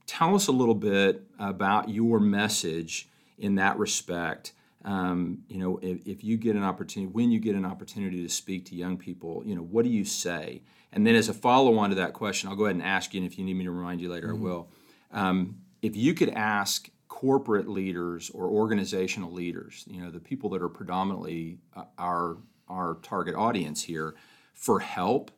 tell 0.05 0.35
us 0.35 0.47
a 0.47 0.51
little 0.51 0.75
bit 0.75 1.23
about 1.39 1.89
your 1.89 2.19
message 2.19 3.09
in 3.39 3.55
that 3.55 3.77
respect 3.79 4.53
um, 4.85 5.39
you 5.47 5.57
know, 5.57 5.79
if, 5.81 6.05
if, 6.05 6.23
you 6.23 6.37
get 6.37 6.55
an 6.55 6.63
opportunity, 6.63 7.11
when 7.11 7.31
you 7.31 7.39
get 7.39 7.55
an 7.55 7.65
opportunity 7.65 8.21
to 8.21 8.29
speak 8.29 8.65
to 8.65 8.75
young 8.75 8.97
people, 8.97 9.41
you 9.43 9.55
know, 9.55 9.63
what 9.63 9.83
do 9.83 9.89
you 9.89 10.05
say? 10.05 10.61
And 10.93 11.05
then 11.05 11.15
as 11.15 11.27
a 11.27 11.33
follow 11.33 11.79
on 11.79 11.89
to 11.89 11.95
that 11.95 12.13
question, 12.13 12.49
I'll 12.49 12.55
go 12.55 12.65
ahead 12.65 12.75
and 12.75 12.85
ask 12.85 13.11
you, 13.13 13.19
and 13.21 13.29
if 13.29 13.39
you 13.39 13.43
need 13.43 13.55
me 13.55 13.63
to 13.63 13.71
remind 13.71 13.99
you 13.99 14.11
later, 14.11 14.27
mm-hmm. 14.27 14.45
I 14.45 14.47
will. 14.47 14.69
Um, 15.11 15.57
if 15.81 15.95
you 15.95 16.13
could 16.13 16.29
ask 16.29 16.87
corporate 17.07 17.67
leaders 17.67 18.29
or 18.29 18.45
organizational 18.45 19.31
leaders, 19.31 19.85
you 19.87 20.01
know, 20.01 20.11
the 20.11 20.19
people 20.19 20.51
that 20.51 20.61
are 20.61 20.69
predominantly 20.69 21.57
uh, 21.75 21.85
our 21.97 22.37
our 22.67 22.97
target 23.01 23.35
audience 23.35 23.81
here, 23.81 24.15
for 24.53 24.79
help 24.79 25.31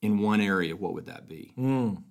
in 0.00 0.18
one 0.18 0.40
area, 0.40 0.76
what 0.76 0.94
would 0.94 1.06
that 1.06 1.28
be? 1.28 1.52
Mm. 1.58 2.02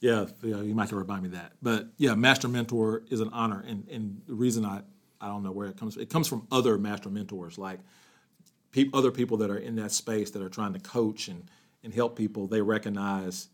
Yeah, 0.00 0.26
yeah, 0.42 0.60
you 0.60 0.74
might 0.74 0.84
have 0.84 0.90
to 0.90 0.96
remind 0.96 1.22
me 1.22 1.28
that. 1.30 1.52
But 1.62 1.88
yeah, 1.96 2.14
master 2.14 2.48
mentor 2.48 3.02
is 3.10 3.20
an 3.20 3.30
honor, 3.32 3.64
and 3.66 3.88
and 3.88 4.20
the 4.26 4.34
reason 4.34 4.66
I 4.66 4.82
I 5.20 5.28
don't 5.28 5.42
know 5.42 5.52
where 5.52 5.68
it 5.68 5.76
comes. 5.76 5.96
It 5.96 6.10
comes 6.10 6.28
from 6.28 6.46
other 6.50 6.78
master 6.78 7.08
mentors, 7.08 7.58
like 7.58 7.80
pe- 8.72 8.90
other 8.92 9.10
people 9.10 9.36
that 9.38 9.50
are 9.50 9.58
in 9.58 9.76
that 9.76 9.92
space 9.92 10.30
that 10.32 10.42
are 10.42 10.48
trying 10.48 10.72
to 10.74 10.80
coach 10.80 11.28
and 11.28 11.44
and 11.82 11.92
help 11.92 12.16
people. 12.16 12.46
They 12.46 12.62
recognize 12.62 13.48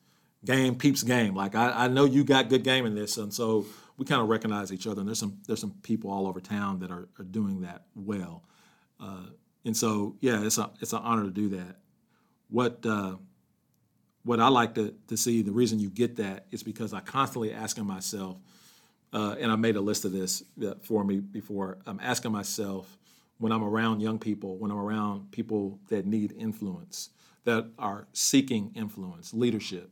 game 0.45 0.77
peeps 0.77 1.03
game. 1.03 1.35
Like 1.35 1.55
I, 1.55 1.85
I 1.85 1.89
know 1.89 2.05
you 2.05 2.25
got 2.25 2.49
good 2.49 2.65
game 2.65 2.87
in 2.87 2.95
this, 2.95 3.17
and 3.17 3.33
so 3.33 3.67
we 3.97 4.07
kind 4.07 4.23
of 4.23 4.29
recognize 4.29 4.73
each 4.73 4.87
other. 4.87 5.01
And 5.01 5.09
there's 5.09 5.19
some 5.19 5.39
there's 5.47 5.61
some 5.61 5.75
people 5.83 6.11
all 6.11 6.27
over 6.27 6.41
town 6.41 6.81
that 6.81 6.91
are, 6.91 7.09
are 7.19 7.25
doing 7.25 7.63
that 7.63 7.85
well. 7.95 8.45
Uh, 8.99 9.27
and 9.65 9.77
so 9.77 10.17
yeah, 10.21 10.45
it's 10.45 10.59
a 10.59 10.71
it's 10.81 10.93
an 10.93 11.01
honor 11.03 11.25
to 11.25 11.31
do 11.31 11.51
that. 11.51 11.77
What 12.49 12.85
uh, 12.87 13.17
what 14.23 14.41
I 14.41 14.49
like 14.49 14.75
to, 14.75 14.95
to 15.09 15.17
see, 15.17 15.43
the 15.43 15.53
reason 15.53 15.79
you 15.79 15.91
get 15.91 16.17
that 16.17 16.47
is 16.51 16.63
because 16.63 16.93
I 16.93 17.01
constantly 17.01 17.53
asking 17.53 17.87
myself, 17.87 18.37
uh, 19.13 19.37
and 19.39 19.51
I 19.51 19.57
made 19.57 19.77
a 19.77 19.81
list 19.81 20.05
of 20.05 20.13
this 20.13 20.43
uh, 20.65 20.75
for 20.83 21.05
me 21.05 21.21
before. 21.21 21.79
I'm 21.87 22.01
asking 22.01 22.33
myself 22.33 22.99
when 23.39 23.53
I'm 23.53 23.65
around 23.65 24.01
young 24.01 24.19
people, 24.19 24.57
when 24.59 24.71
I'm 24.71 24.79
around 24.79 25.33
people 25.33 25.79
that 25.89 26.07
need 26.07 26.33
influence, 26.33 27.11
that 27.45 27.67
are 27.79 28.07
seeking 28.13 28.71
influence, 28.75 29.33
leadership, 29.33 29.91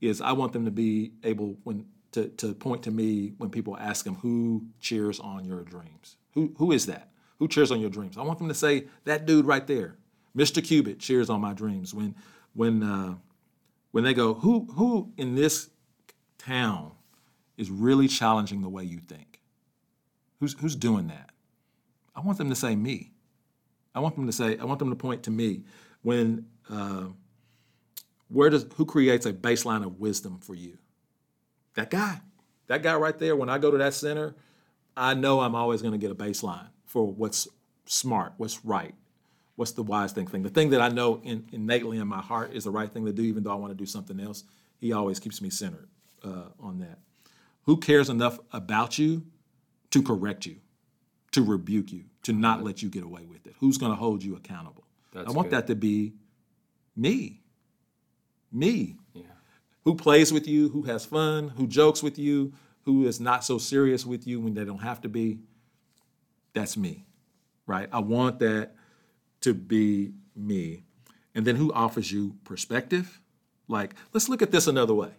is 0.00 0.20
I 0.20 0.32
want 0.32 0.52
them 0.52 0.64
to 0.64 0.70
be 0.70 1.12
able 1.22 1.56
when 1.62 1.86
to, 2.12 2.28
to 2.28 2.54
point 2.54 2.82
to 2.82 2.90
me 2.90 3.32
when 3.38 3.50
people 3.50 3.76
ask 3.76 4.04
them 4.04 4.16
who 4.16 4.66
cheers 4.80 5.18
on 5.18 5.44
your 5.44 5.62
dreams. 5.62 6.16
Who 6.34 6.54
who 6.58 6.72
is 6.72 6.86
that? 6.86 7.10
Who 7.38 7.48
cheers 7.48 7.70
on 7.70 7.80
your 7.80 7.90
dreams? 7.90 8.18
I 8.18 8.22
want 8.22 8.38
them 8.38 8.48
to 8.48 8.54
say 8.54 8.86
that 9.04 9.26
dude 9.26 9.46
right 9.46 9.66
there, 9.66 9.96
Mr. 10.36 10.62
Cubit 10.62 10.98
cheers 10.98 11.30
on 11.30 11.40
my 11.40 11.52
dreams. 11.54 11.94
When 11.94 12.14
when 12.54 12.82
uh, 12.82 13.14
when 13.92 14.04
they 14.04 14.12
go, 14.14 14.34
who 14.34 14.68
who 14.74 15.12
in 15.16 15.36
this 15.36 15.70
town 16.38 16.92
is 17.62 17.70
really 17.70 18.08
challenging 18.08 18.60
the 18.60 18.68
way 18.68 18.84
you 18.84 18.98
think? 18.98 19.40
Who's 20.40 20.52
who's 20.60 20.76
doing 20.76 21.06
that? 21.06 21.30
I 22.14 22.20
want 22.20 22.36
them 22.36 22.50
to 22.50 22.54
say 22.54 22.76
me. 22.76 23.12
I 23.94 24.00
want 24.00 24.16
them 24.16 24.26
to 24.26 24.32
say, 24.32 24.58
I 24.58 24.64
want 24.64 24.78
them 24.78 24.90
to 24.90 24.96
point 24.96 25.22
to 25.24 25.30
me 25.30 25.64
when 26.02 26.46
uh, 26.68 27.06
where 28.28 28.50
does 28.50 28.66
who 28.74 28.84
creates 28.84 29.24
a 29.24 29.32
baseline 29.32 29.84
of 29.84 30.00
wisdom 30.00 30.38
for 30.40 30.54
you? 30.54 30.78
That 31.74 31.90
guy. 31.90 32.20
That 32.66 32.82
guy 32.82 32.94
right 32.94 33.18
there, 33.18 33.36
when 33.36 33.48
I 33.48 33.58
go 33.58 33.70
to 33.70 33.78
that 33.78 33.94
center, 33.94 34.34
I 34.96 35.14
know 35.14 35.40
I'm 35.40 35.54
always 35.54 35.82
going 35.82 35.92
to 35.92 35.98
get 35.98 36.10
a 36.10 36.14
baseline 36.14 36.68
for 36.86 37.06
what's 37.06 37.48
smart, 37.86 38.34
what's 38.36 38.64
right, 38.64 38.94
what's 39.56 39.72
the 39.72 39.82
wise 39.82 40.12
thing 40.12 40.26
thing. 40.26 40.42
The 40.42 40.50
thing 40.50 40.70
that 40.70 40.80
I 40.80 40.88
know 40.88 41.20
in, 41.22 41.46
innately 41.52 41.98
in 41.98 42.08
my 42.08 42.20
heart 42.20 42.52
is 42.54 42.64
the 42.64 42.70
right 42.70 42.90
thing 42.90 43.04
to 43.06 43.12
do, 43.12 43.22
even 43.22 43.42
though 43.42 43.52
I 43.52 43.56
want 43.56 43.72
to 43.72 43.76
do 43.76 43.86
something 43.86 44.18
else. 44.20 44.44
He 44.78 44.92
always 44.92 45.20
keeps 45.20 45.40
me 45.42 45.50
centered 45.50 45.88
uh, 46.24 46.48
on 46.60 46.78
that. 46.80 46.98
Who 47.64 47.76
cares 47.76 48.08
enough 48.08 48.38
about 48.52 48.98
you 48.98 49.24
to 49.90 50.02
correct 50.02 50.46
you, 50.46 50.56
to 51.32 51.42
rebuke 51.44 51.92
you, 51.92 52.04
to 52.24 52.32
not 52.32 52.62
let 52.62 52.82
you 52.82 52.88
get 52.88 53.04
away 53.04 53.24
with 53.24 53.46
it? 53.46 53.54
Who's 53.60 53.78
going 53.78 53.92
to 53.92 53.96
hold 53.96 54.22
you 54.22 54.36
accountable? 54.36 54.84
That's 55.12 55.28
I 55.28 55.32
want 55.32 55.50
good. 55.50 55.58
that 55.58 55.66
to 55.68 55.74
be 55.74 56.14
me. 56.96 57.40
Me. 58.50 58.96
Yeah. 59.14 59.22
Who 59.84 59.94
plays 59.94 60.32
with 60.32 60.46
you, 60.46 60.68
who 60.70 60.82
has 60.82 61.04
fun, 61.04 61.50
who 61.50 61.66
jokes 61.66 62.02
with 62.02 62.18
you, 62.18 62.52
who 62.84 63.06
is 63.06 63.20
not 63.20 63.44
so 63.44 63.58
serious 63.58 64.04
with 64.04 64.26
you 64.26 64.40
when 64.40 64.54
they 64.54 64.64
don't 64.64 64.78
have 64.78 65.00
to 65.02 65.08
be. 65.08 65.38
That's 66.52 66.76
me, 66.76 67.04
right? 67.66 67.88
I 67.92 68.00
want 68.00 68.40
that 68.40 68.74
to 69.42 69.54
be 69.54 70.12
me. 70.36 70.84
And 71.34 71.46
then 71.46 71.56
who 71.56 71.72
offers 71.72 72.12
you 72.12 72.36
perspective? 72.44 73.20
Like, 73.68 73.94
let's 74.12 74.28
look 74.28 74.42
at 74.42 74.50
this 74.50 74.66
another 74.66 74.94
way. 74.94 75.12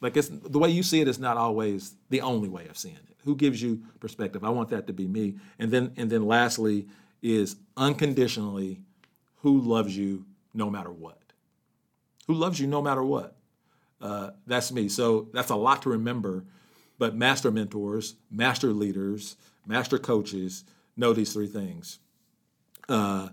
Like 0.00 0.16
it's 0.16 0.28
the 0.28 0.58
way 0.58 0.70
you 0.70 0.82
see 0.82 1.00
it 1.00 1.08
is 1.08 1.18
not 1.18 1.36
always 1.36 1.94
the 2.10 2.20
only 2.20 2.48
way 2.48 2.66
of 2.68 2.78
seeing 2.78 2.96
it. 2.96 3.16
Who 3.24 3.34
gives 3.34 3.60
you 3.60 3.82
perspective? 4.00 4.44
I 4.44 4.50
want 4.50 4.68
that 4.70 4.86
to 4.86 4.92
be 4.92 5.06
me. 5.06 5.36
And 5.58 5.70
then 5.70 5.92
and 5.96 6.10
then 6.10 6.26
lastly 6.26 6.86
is 7.22 7.56
unconditionally 7.76 8.80
who 9.42 9.60
loves 9.60 9.96
you 9.96 10.24
no 10.54 10.70
matter 10.70 10.92
what. 10.92 11.18
Who 12.26 12.34
loves 12.34 12.60
you 12.60 12.66
no 12.66 12.82
matter 12.82 13.02
what. 13.02 13.36
Uh, 14.00 14.30
that's 14.46 14.70
me. 14.70 14.88
So 14.88 15.28
that's 15.32 15.50
a 15.50 15.56
lot 15.56 15.82
to 15.82 15.90
remember. 15.90 16.44
But 16.98 17.16
master 17.16 17.50
mentors, 17.50 18.14
master 18.30 18.72
leaders, 18.72 19.36
master 19.66 19.98
coaches 19.98 20.64
know 20.96 21.12
these 21.12 21.32
three 21.32 21.46
things. 21.46 21.98
Uh, 22.88 23.28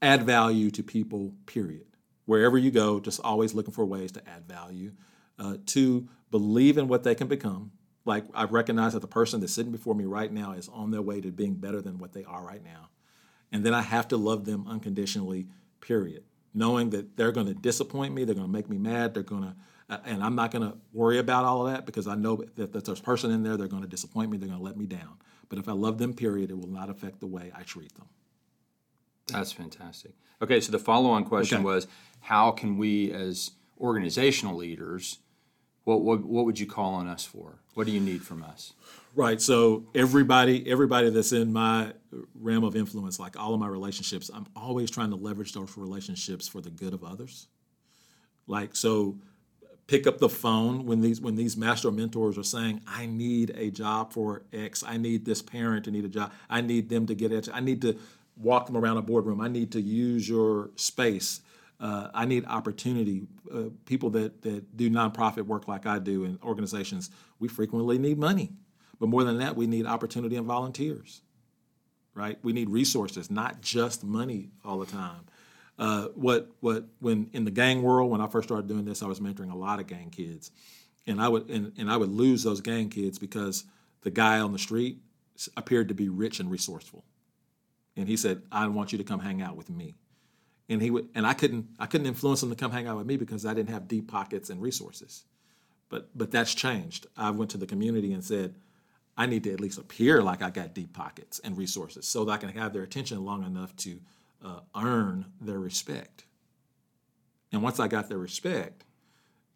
add 0.00 0.22
value 0.22 0.70
to 0.70 0.82
people, 0.82 1.34
period. 1.46 1.86
Wherever 2.26 2.56
you 2.56 2.70
go, 2.70 3.00
just 3.00 3.20
always 3.22 3.54
looking 3.54 3.74
for 3.74 3.84
ways 3.84 4.12
to 4.12 4.28
add 4.28 4.46
value. 4.46 4.92
Uh, 5.40 5.56
two, 5.64 6.06
believe 6.30 6.76
in 6.76 6.86
what 6.86 7.02
they 7.02 7.14
can 7.14 7.26
become. 7.26 7.72
Like 8.04 8.24
I 8.34 8.44
recognize 8.44 8.92
that 8.92 9.00
the 9.00 9.08
person 9.08 9.40
that's 9.40 9.54
sitting 9.54 9.72
before 9.72 9.94
me 9.94 10.04
right 10.04 10.30
now 10.30 10.52
is 10.52 10.68
on 10.68 10.90
their 10.90 11.02
way 11.02 11.20
to 11.22 11.32
being 11.32 11.54
better 11.54 11.80
than 11.80 11.98
what 11.98 12.12
they 12.12 12.24
are 12.24 12.44
right 12.44 12.62
now. 12.62 12.90
And 13.50 13.64
then 13.64 13.74
I 13.74 13.80
have 13.80 14.06
to 14.08 14.16
love 14.16 14.44
them 14.44 14.66
unconditionally, 14.68 15.48
period. 15.80 16.24
Knowing 16.52 16.90
that 16.90 17.16
they're 17.16 17.32
going 17.32 17.46
to 17.46 17.54
disappoint 17.54 18.12
me, 18.12 18.24
they're 18.24 18.34
going 18.34 18.46
to 18.46 18.52
make 18.52 18.68
me 18.68 18.76
mad, 18.78 19.14
they're 19.14 19.22
going 19.22 19.42
to, 19.42 19.54
uh, 19.88 19.98
and 20.04 20.22
I'm 20.22 20.34
not 20.34 20.50
going 20.50 20.70
to 20.70 20.76
worry 20.92 21.18
about 21.18 21.44
all 21.44 21.66
of 21.66 21.72
that 21.72 21.86
because 21.86 22.06
I 22.06 22.16
know 22.16 22.36
that, 22.56 22.72
that 22.72 22.84
there's 22.84 23.00
a 23.00 23.02
person 23.02 23.30
in 23.30 23.42
there, 23.42 23.56
they're 23.56 23.66
going 23.66 23.82
to 23.82 23.88
disappoint 23.88 24.30
me, 24.30 24.36
they're 24.36 24.48
going 24.48 24.60
to 24.60 24.64
let 24.64 24.76
me 24.76 24.86
down. 24.86 25.14
But 25.48 25.58
if 25.58 25.68
I 25.68 25.72
love 25.72 25.98
them, 25.98 26.12
period, 26.12 26.50
it 26.50 26.58
will 26.58 26.68
not 26.68 26.90
affect 26.90 27.20
the 27.20 27.26
way 27.26 27.50
I 27.56 27.62
treat 27.62 27.94
them. 27.94 28.06
That's 29.32 29.52
fantastic. 29.52 30.12
Okay, 30.42 30.60
so 30.60 30.72
the 30.72 30.78
follow-on 30.78 31.24
question 31.24 31.58
Okay. 31.58 31.64
was, 31.64 31.86
how 32.20 32.50
can 32.50 32.78
we, 32.78 33.12
as 33.12 33.52
organizational 33.80 34.56
leaders, 34.56 35.18
what, 35.90 36.02
what 36.02 36.24
what 36.24 36.44
would 36.44 36.58
you 36.58 36.66
call 36.66 36.94
on 36.94 37.08
us 37.08 37.24
for? 37.24 37.58
What 37.74 37.86
do 37.86 37.92
you 37.92 38.00
need 38.00 38.22
from 38.22 38.42
us? 38.42 38.72
Right. 39.14 39.40
So 39.40 39.84
everybody, 39.94 40.70
everybody 40.70 41.10
that's 41.10 41.32
in 41.32 41.52
my 41.52 41.92
realm 42.34 42.62
of 42.64 42.76
influence, 42.76 43.18
like 43.18 43.38
all 43.38 43.54
of 43.54 43.60
my 43.60 43.68
relationships, 43.68 44.30
I'm 44.32 44.46
always 44.54 44.90
trying 44.90 45.10
to 45.10 45.16
leverage 45.16 45.52
those 45.52 45.76
relationships 45.76 46.46
for 46.46 46.60
the 46.60 46.70
good 46.70 46.94
of 46.94 47.02
others. 47.02 47.48
Like 48.46 48.76
so, 48.76 49.16
pick 49.86 50.06
up 50.06 50.18
the 50.18 50.28
phone 50.28 50.86
when 50.86 51.00
these 51.00 51.20
when 51.20 51.34
these 51.34 51.56
master 51.56 51.90
mentors 51.90 52.38
are 52.38 52.44
saying, 52.44 52.82
"I 52.86 53.06
need 53.06 53.50
a 53.56 53.70
job 53.70 54.12
for 54.12 54.42
X. 54.52 54.84
I 54.86 54.96
need 54.96 55.24
this 55.24 55.42
parent 55.42 55.84
to 55.86 55.90
need 55.90 56.04
a 56.04 56.08
job. 56.08 56.32
I 56.48 56.60
need 56.60 56.88
them 56.88 57.06
to 57.06 57.14
get 57.14 57.32
it. 57.32 57.48
I 57.52 57.60
need 57.60 57.82
to 57.82 57.96
walk 58.36 58.66
them 58.66 58.76
around 58.76 58.96
a 58.96 59.02
boardroom. 59.02 59.40
I 59.40 59.48
need 59.48 59.72
to 59.72 59.80
use 59.80 60.28
your 60.28 60.70
space." 60.76 61.40
Uh, 61.80 62.08
I 62.12 62.26
need 62.26 62.44
opportunity. 62.44 63.22
Uh, 63.52 63.70
people 63.86 64.10
that, 64.10 64.42
that 64.42 64.76
do 64.76 64.90
nonprofit 64.90 65.46
work 65.46 65.66
like 65.66 65.86
I 65.86 65.98
do 65.98 66.24
in 66.24 66.38
organizations, 66.42 67.10
we 67.38 67.48
frequently 67.48 67.98
need 67.98 68.18
money. 68.18 68.52
But 68.98 69.08
more 69.08 69.24
than 69.24 69.38
that, 69.38 69.56
we 69.56 69.66
need 69.66 69.86
opportunity 69.86 70.36
and 70.36 70.46
volunteers, 70.46 71.22
right? 72.14 72.38
We 72.42 72.52
need 72.52 72.68
resources, 72.68 73.30
not 73.30 73.62
just 73.62 74.04
money 74.04 74.50
all 74.62 74.78
the 74.78 74.86
time. 74.86 75.22
Uh, 75.78 76.08
what 76.08 76.50
what 76.60 76.84
when 76.98 77.30
in 77.32 77.46
the 77.46 77.50
gang 77.50 77.80
world, 77.80 78.10
when 78.10 78.20
I 78.20 78.26
first 78.26 78.46
started 78.46 78.68
doing 78.68 78.84
this, 78.84 79.02
I 79.02 79.06
was 79.06 79.18
mentoring 79.18 79.50
a 79.50 79.56
lot 79.56 79.80
of 79.80 79.86
gang 79.86 80.10
kids, 80.10 80.50
and 81.06 81.22
I 81.22 81.28
would 81.28 81.48
and, 81.48 81.72
and 81.78 81.90
I 81.90 81.96
would 81.96 82.10
lose 82.10 82.42
those 82.42 82.60
gang 82.60 82.90
kids 82.90 83.18
because 83.18 83.64
the 84.02 84.10
guy 84.10 84.40
on 84.40 84.52
the 84.52 84.58
street 84.58 84.98
appeared 85.56 85.88
to 85.88 85.94
be 85.94 86.10
rich 86.10 86.38
and 86.38 86.50
resourceful, 86.50 87.06
and 87.96 88.06
he 88.06 88.18
said, 88.18 88.42
"I 88.52 88.66
want 88.68 88.92
you 88.92 88.98
to 88.98 89.04
come 89.04 89.20
hang 89.20 89.40
out 89.40 89.56
with 89.56 89.70
me." 89.70 89.94
And 90.70 90.80
he 90.80 90.90
would 90.90 91.08
and 91.14 91.26
I 91.26 91.34
couldn't 91.34 91.66
I 91.78 91.86
couldn't 91.86 92.06
influence 92.06 92.42
him 92.42 92.48
to 92.48 92.56
come 92.56 92.70
hang 92.70 92.86
out 92.86 92.96
with 92.96 93.06
me 93.06 93.16
because 93.16 93.44
I 93.44 93.52
didn't 93.52 93.70
have 93.70 93.88
deep 93.88 94.08
pockets 94.08 94.48
and 94.48 94.62
resources. 94.62 95.24
But 95.90 96.16
but 96.16 96.30
that's 96.30 96.54
changed. 96.54 97.08
I 97.16 97.30
went 97.30 97.50
to 97.50 97.58
the 97.58 97.66
community 97.66 98.12
and 98.12 98.24
said, 98.24 98.54
I 99.18 99.26
need 99.26 99.44
to 99.44 99.52
at 99.52 99.60
least 99.60 99.78
appear 99.78 100.22
like 100.22 100.40
I 100.40 100.50
got 100.50 100.72
deep 100.72 100.92
pockets 100.94 101.40
and 101.40 101.58
resources 101.58 102.06
so 102.06 102.24
that 102.24 102.32
I 102.32 102.36
can 102.38 102.50
have 102.50 102.72
their 102.72 102.84
attention 102.84 103.24
long 103.24 103.44
enough 103.44 103.74
to 103.76 103.98
uh, 104.42 104.60
earn 104.76 105.26
their 105.40 105.58
respect. 105.58 106.24
And 107.52 107.62
once 107.62 107.80
I 107.80 107.88
got 107.88 108.08
their 108.08 108.18
respect, 108.18 108.84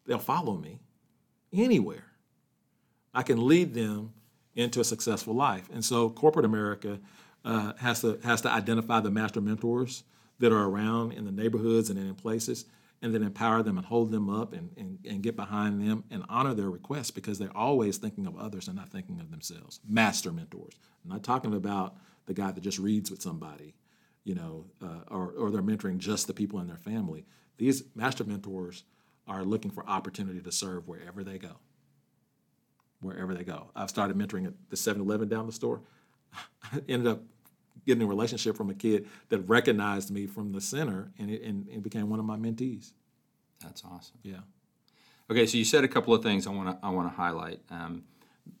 they'll 0.05 0.19
follow 0.19 0.57
me 0.57 0.81
anywhere. 1.53 2.03
I 3.13 3.23
can 3.23 3.47
lead 3.47 3.73
them 3.73 4.11
into 4.53 4.81
a 4.81 4.83
successful 4.83 5.33
life. 5.33 5.69
And 5.73 5.83
so 5.83 6.09
corporate 6.09 6.45
America 6.45 6.99
uh, 7.45 7.71
has 7.79 8.01
to 8.01 8.19
has 8.25 8.41
to 8.41 8.51
identify 8.51 8.99
the 8.99 9.11
master 9.11 9.39
mentors 9.39 10.03
that 10.39 10.51
are 10.51 10.65
around 10.65 11.13
in 11.13 11.25
the 11.25 11.31
neighborhoods 11.31 11.89
and 11.89 11.99
in 11.99 12.15
places, 12.15 12.65
and 13.01 13.13
then 13.13 13.23
empower 13.23 13.61
them 13.61 13.77
and 13.77 13.85
hold 13.85 14.11
them 14.11 14.29
up 14.29 14.53
and, 14.53 14.71
and, 14.77 14.99
and 15.05 15.21
get 15.21 15.35
behind 15.35 15.81
them 15.81 16.03
and 16.09 16.23
honor 16.29 16.53
their 16.53 16.69
requests 16.69 17.11
because 17.11 17.37
they're 17.37 17.55
always 17.55 17.97
thinking 17.97 18.25
of 18.25 18.37
others 18.37 18.67
and 18.67 18.75
not 18.75 18.89
thinking 18.89 19.19
of 19.19 19.31
themselves. 19.31 19.79
Master 19.87 20.31
mentors. 20.31 20.73
I'm 21.03 21.11
not 21.11 21.23
talking 21.23 21.53
about 21.53 21.95
the 22.25 22.33
guy 22.33 22.51
that 22.51 22.61
just 22.61 22.79
reads 22.79 23.11
with 23.11 23.21
somebody, 23.21 23.75
you 24.23 24.35
know, 24.35 24.65
uh, 24.81 25.13
or, 25.13 25.33
or 25.37 25.51
they're 25.51 25.61
mentoring 25.61 25.97
just 25.97 26.27
the 26.27 26.33
people 26.33 26.59
in 26.59 26.67
their 26.67 26.77
family. 26.77 27.25
These 27.57 27.83
master 27.95 28.23
mentors 28.23 28.83
are 29.27 29.43
looking 29.43 29.71
for 29.71 29.87
opportunity 29.87 30.41
to 30.41 30.51
serve 30.51 30.87
wherever 30.87 31.23
they 31.23 31.37
go 31.37 31.57
wherever 33.05 33.33
they 33.33 33.43
go. 33.43 33.69
I've 33.75 33.89
started 33.89 34.17
mentoring 34.17 34.45
at 34.47 34.53
the 34.69 34.75
7-Eleven 34.75 35.29
down 35.29 35.45
the 35.45 35.53
store. 35.53 35.81
I 36.63 36.81
ended 36.89 37.07
up 37.07 37.21
getting 37.85 38.03
a 38.03 38.07
relationship 38.07 38.55
from 38.55 38.69
a 38.69 38.73
kid 38.73 39.07
that 39.29 39.39
recognized 39.39 40.11
me 40.11 40.25
from 40.27 40.51
the 40.51 40.61
center 40.61 41.11
and 41.19 41.29
it 41.29 41.41
and, 41.43 41.67
and 41.67 41.83
became 41.83 42.09
one 42.09 42.19
of 42.19 42.25
my 42.25 42.37
mentees. 42.37 42.91
That's 43.61 43.83
awesome. 43.85 44.17
Yeah. 44.23 44.39
Okay, 45.29 45.45
so 45.47 45.57
you 45.57 45.65
said 45.65 45.83
a 45.83 45.87
couple 45.87 46.13
of 46.13 46.21
things 46.21 46.45
I 46.45 46.51
want 46.51 46.69
to 46.69 46.85
I 46.85 46.89
want 46.89 47.09
to 47.09 47.15
highlight. 47.15 47.59
Um, 47.69 48.03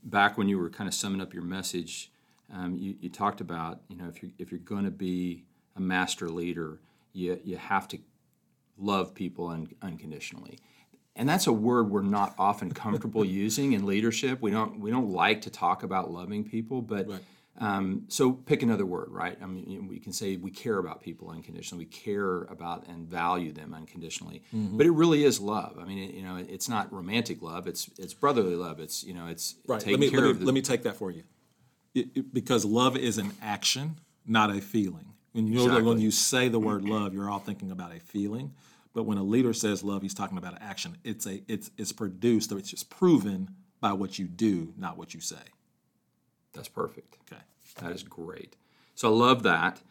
back 0.03 0.37
when 0.37 0.47
you 0.49 0.57
were 0.57 0.69
kind 0.69 0.87
of 0.87 0.93
summing 0.93 1.21
up 1.21 1.33
your 1.33 1.43
message, 1.43 2.11
um, 2.53 2.75
you, 2.77 2.95
you 2.99 3.09
talked 3.09 3.41
about 3.41 3.81
you 3.87 3.97
know 3.97 4.07
if 4.07 4.23
you 4.23 4.31
if 4.39 4.51
you're 4.51 4.59
going 4.59 4.85
to 4.85 4.91
be 4.91 5.43
a 5.75 5.79
master 5.81 6.29
leader, 6.29 6.79
you 7.13 7.39
you 7.43 7.57
have 7.57 7.87
to 7.89 7.99
love 8.77 9.13
people 9.13 9.47
un- 9.47 9.69
unconditionally, 9.81 10.57
and 11.15 11.29
that's 11.29 11.47
a 11.47 11.53
word 11.53 11.89
we're 11.89 12.01
not 12.01 12.33
often 12.37 12.71
comfortable 12.73 13.23
using 13.45 13.73
in 13.73 13.85
leadership. 13.85 14.41
We 14.41 14.51
don't 14.51 14.79
we 14.79 14.89
don't 14.89 15.11
like 15.11 15.41
to 15.41 15.49
talk 15.49 15.83
about 15.83 16.11
loving 16.11 16.43
people, 16.43 16.81
but 16.81 17.07
Right. 17.07 17.21
Um, 17.57 18.03
so 18.09 18.33
pick 18.33 18.63
another 18.63 18.85
word, 18.85 19.07
right? 19.11 19.37
I 19.41 19.45
mean, 19.45 19.69
you 19.69 19.81
know, 19.81 19.87
we 19.87 19.99
can 19.99 20.11
say 20.11 20.35
we 20.35 20.51
care 20.51 20.77
about 20.77 21.01
people 21.01 21.29
unconditionally. 21.29 21.85
We 21.85 21.89
care 21.89 22.41
about 22.43 22.85
and 22.87 23.07
value 23.07 23.53
them 23.53 23.73
unconditionally. 23.73 24.43
Mm-hmm. 24.53 24.75
But 24.77 24.85
it 24.85 24.91
really 24.91 25.23
is 25.23 25.39
love. 25.39 25.77
I 25.79 25.85
mean, 25.85 25.97
it, 26.09 26.13
you 26.15 26.23
know, 26.23 26.35
it's 26.35 26.67
not 26.67 26.91
romantic 26.91 27.41
love. 27.41 27.65
It's 27.67 27.89
it's 27.97 28.13
brotherly 28.13 28.55
love. 28.55 28.79
It's 28.81 29.03
you 29.05 29.13
know, 29.13 29.27
it's 29.27 29.55
Right. 29.67 29.79
taking 29.79 29.93
Let 29.93 29.99
me 30.01 30.09
care 30.09 30.19
let 30.19 30.25
me, 30.25 30.31
of 30.31 30.39
the. 30.39 30.45
let 30.45 30.53
me 30.53 30.61
take 30.61 30.83
that 30.83 30.97
for 30.97 31.11
you. 31.11 31.23
It- 31.93 32.09
it- 32.15 32.33
because 32.33 32.65
love 32.65 32.97
is 32.97 33.17
an 33.17 33.31
action, 33.41 33.99
not 34.25 34.49
a 34.53 34.59
feeling. 34.59 35.13
When 35.31 35.47
you 35.47 35.67
know 35.67 35.81
when 35.83 35.99
you 35.99 36.11
say 36.11 36.47
the 36.49 36.59
word 36.59 36.83
love, 36.83 37.13
you're 37.13 37.29
all 37.29 37.39
thinking 37.39 37.71
about 37.71 37.93
a 37.95 37.99
feeling. 37.99 38.53
But 38.93 39.03
when 39.03 39.17
a 39.17 39.23
leader 39.23 39.51
says 39.53 39.83
love, 39.83 40.01
he's 40.01 40.13
talking 40.13 40.37
about 40.37 40.53
an 40.53 40.59
action. 40.61 40.97
It's 41.03 41.25
a 41.25 41.41
it's 41.47 41.71
it's 41.77 41.91
produced 41.93 42.51
or 42.51 42.57
it's 42.57 42.69
just 42.69 42.89
proven 42.89 43.49
by 43.81 43.93
what 43.93 44.17
you 44.19 44.27
do, 44.27 44.73
not 44.77 44.97
what 44.97 45.13
you 45.13 45.19
say. 45.21 45.35
That's 46.55 46.69
perfect. 46.69 47.17
Okay. 47.31 47.41
That 47.81 47.91
is 47.91 48.03
great. 48.03 48.55
So 48.95 49.09
I 49.09 49.15
love 49.15 49.43
that. 49.43 49.81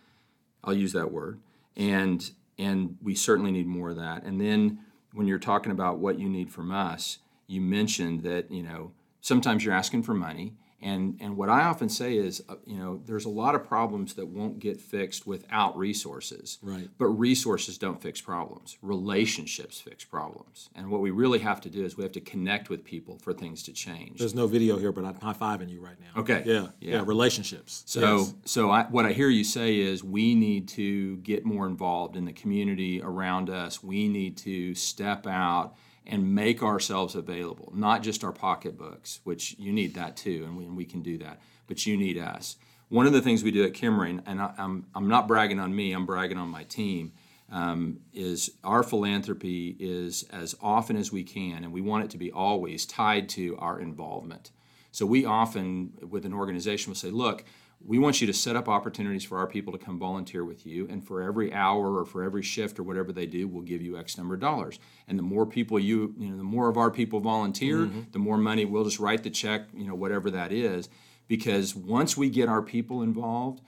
I'll 0.62 0.74
use 0.74 0.92
that 0.92 1.12
word. 1.12 1.40
And 1.76 2.30
and 2.58 2.96
we 3.02 3.14
certainly 3.14 3.50
need 3.50 3.66
more 3.66 3.90
of 3.90 3.96
that. 3.96 4.22
And 4.22 4.40
then 4.40 4.78
when 5.12 5.26
you're 5.26 5.38
talking 5.38 5.72
about 5.72 5.98
what 5.98 6.18
you 6.18 6.28
need 6.28 6.50
from 6.50 6.70
us, 6.70 7.18
you 7.46 7.60
mentioned 7.60 8.22
that, 8.22 8.50
you 8.50 8.62
know, 8.62 8.92
sometimes 9.20 9.64
you're 9.64 9.74
asking 9.74 10.04
for 10.04 10.14
money. 10.14 10.54
And 10.84 11.16
and 11.18 11.34
what 11.36 11.48
I 11.48 11.62
often 11.62 11.88
say 11.88 12.18
is, 12.18 12.42
uh, 12.46 12.56
you 12.66 12.76
know, 12.76 13.00
there's 13.06 13.24
a 13.24 13.30
lot 13.30 13.54
of 13.54 13.66
problems 13.66 14.14
that 14.14 14.26
won't 14.26 14.58
get 14.58 14.78
fixed 14.78 15.26
without 15.26 15.76
resources. 15.78 16.58
Right. 16.62 16.90
But 16.98 17.06
resources 17.06 17.78
don't 17.78 18.02
fix 18.02 18.20
problems. 18.20 18.76
Relationships 18.82 19.80
fix 19.80 20.04
problems. 20.04 20.68
And 20.74 20.90
what 20.90 21.00
we 21.00 21.10
really 21.10 21.38
have 21.38 21.60
to 21.62 21.70
do 21.70 21.84
is 21.86 21.96
we 21.96 22.02
have 22.02 22.12
to 22.12 22.20
connect 22.20 22.68
with 22.68 22.84
people 22.84 23.18
for 23.22 23.32
things 23.32 23.62
to 23.62 23.72
change. 23.72 24.18
There's 24.18 24.34
no 24.34 24.46
video 24.46 24.76
here, 24.76 24.92
but 24.92 25.06
I'm 25.06 25.14
high 25.14 25.32
fiving 25.32 25.70
you 25.70 25.80
right 25.80 25.96
now. 25.98 26.20
Okay. 26.20 26.42
Yeah. 26.44 26.68
Yeah. 26.80 26.96
Yeah. 26.96 27.02
relationships. 27.06 27.82
So, 27.86 28.18
Yes. 28.18 28.34
so 28.44 28.70
I, 28.70 28.82
what 28.84 29.06
I 29.06 29.12
hear 29.12 29.30
you 29.30 29.42
say 29.44 29.80
is 29.80 30.04
we 30.04 30.34
need 30.34 30.68
to 30.68 31.16
get 31.18 31.46
more 31.46 31.66
involved 31.66 32.14
in 32.14 32.26
the 32.26 32.32
community 32.32 33.00
around 33.02 33.48
us. 33.48 33.82
We 33.82 34.06
need 34.08 34.36
to 34.38 34.74
step 34.74 35.26
out 35.26 35.76
and 36.06 36.34
make 36.34 36.62
ourselves 36.62 37.14
available, 37.14 37.72
not 37.74 38.02
just 38.02 38.24
our 38.24 38.32
pocketbooks, 38.32 39.20
which 39.24 39.56
you 39.58 39.72
need 39.72 39.94
that 39.94 40.16
too, 40.16 40.44
and 40.44 40.56
we, 40.56 40.64
and 40.64 40.76
we 40.76 40.84
can 40.84 41.02
do 41.02 41.18
that, 41.18 41.40
but 41.66 41.86
you 41.86 41.96
need 41.96 42.18
us. 42.18 42.56
One 42.88 43.06
of 43.06 43.12
the 43.12 43.22
things 43.22 43.42
we 43.42 43.50
do 43.50 43.64
at 43.64 43.72
Kimray, 43.72 44.20
and 44.26 44.40
I, 44.40 44.52
I'm, 44.58 44.86
I'm 44.94 45.08
not 45.08 45.26
bragging 45.26 45.58
on 45.58 45.74
me, 45.74 45.92
I'm 45.92 46.06
bragging 46.06 46.38
on 46.38 46.48
my 46.48 46.64
team, 46.64 47.12
um, 47.50 48.00
is 48.12 48.50
our 48.62 48.82
philanthropy 48.82 49.76
is 49.78 50.24
as 50.30 50.54
often 50.60 50.96
as 50.96 51.10
we 51.10 51.24
can, 51.24 51.64
and 51.64 51.72
we 51.72 51.80
want 51.80 52.04
it 52.04 52.10
to 52.10 52.18
be 52.18 52.30
always 52.30 52.84
tied 52.84 53.28
to 53.30 53.56
our 53.58 53.80
involvement. 53.80 54.50
So 54.92 55.06
we 55.06 55.24
often, 55.24 55.92
with 56.08 56.24
an 56.24 56.32
organization, 56.32 56.90
will 56.90 56.96
say, 56.96 57.10
look, 57.10 57.44
we 57.86 57.98
want 57.98 58.20
you 58.20 58.26
to 58.26 58.32
set 58.32 58.56
up 58.56 58.68
opportunities 58.68 59.24
for 59.24 59.38
our 59.38 59.46
people 59.46 59.72
to 59.72 59.78
come 59.78 59.98
volunteer 59.98 60.44
with 60.44 60.64
you, 60.64 60.86
and 60.88 61.06
for 61.06 61.22
every 61.22 61.52
hour 61.52 61.98
or 61.98 62.06
for 62.06 62.22
every 62.22 62.42
shift 62.42 62.78
or 62.78 62.82
whatever 62.82 63.12
they 63.12 63.26
do, 63.26 63.46
we'll 63.46 63.62
give 63.62 63.82
you 63.82 63.98
X 63.98 64.16
number 64.16 64.34
of 64.34 64.40
dollars. 64.40 64.78
And 65.06 65.18
the 65.18 65.22
more 65.22 65.44
people 65.44 65.78
you, 65.78 66.14
you 66.18 66.30
know, 66.30 66.36
the 66.36 66.44
more 66.44 66.68
of 66.68 66.78
our 66.78 66.90
people 66.90 67.20
volunteer, 67.20 67.78
mm-hmm. 67.78 68.02
the 68.12 68.18
more 68.18 68.38
money 68.38 68.64
we'll 68.64 68.84
just 68.84 68.98
write 68.98 69.22
the 69.22 69.30
check, 69.30 69.68
you 69.74 69.86
know, 69.86 69.94
whatever 69.94 70.30
that 70.30 70.50
is. 70.50 70.88
Because 71.26 71.74
once 71.74 72.16
we 72.16 72.28
get 72.28 72.48
our 72.48 72.62
people 72.62 73.02
involved, 73.02 73.62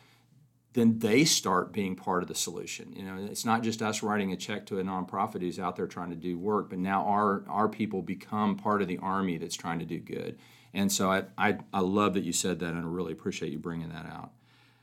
then 0.77 0.99
they 0.99 1.25
start 1.25 1.73
being 1.73 1.97
part 1.97 2.23
of 2.23 2.29
the 2.29 2.35
solution. 2.35 2.93
You 2.95 3.03
know, 3.03 3.17
it's 3.31 3.47
not 3.47 3.63
just 3.63 3.81
us 3.81 4.03
writing 4.03 4.33
a 4.33 4.37
check 4.37 4.67
to 4.67 4.79
a 4.79 4.85
nonprofit 4.85 5.41
who's 5.41 5.59
out 5.59 5.77
there 5.77 5.87
trying 5.87 6.11
to 6.11 6.17
do 6.17 6.39
work, 6.39 6.69
but 6.71 6.79
now 6.79 7.05
our 7.05 7.45
our 7.49 7.69
people 7.69 8.03
become 8.03 8.57
part 8.57 8.83
of 8.83 8.89
the 8.89 8.99
army 8.99 9.39
that's 9.39 9.57
trying 9.57 9.79
to 9.79 9.87
do 9.87 9.99
good. 9.99 10.39
And 10.76 10.92
so 10.92 11.11
I 11.11 11.25
I, 11.38 11.59
I 11.73 11.80
love 11.80 12.14
that 12.14 12.25
you 12.25 12.33
said 12.33 12.61
that, 12.61 12.68
and 12.68 12.78
I 12.78 12.83
really 12.83 13.12
appreciate 13.12 13.50
you 13.50 13.59
bringing 13.59 13.88
that 13.88 14.06
out. 14.06 14.33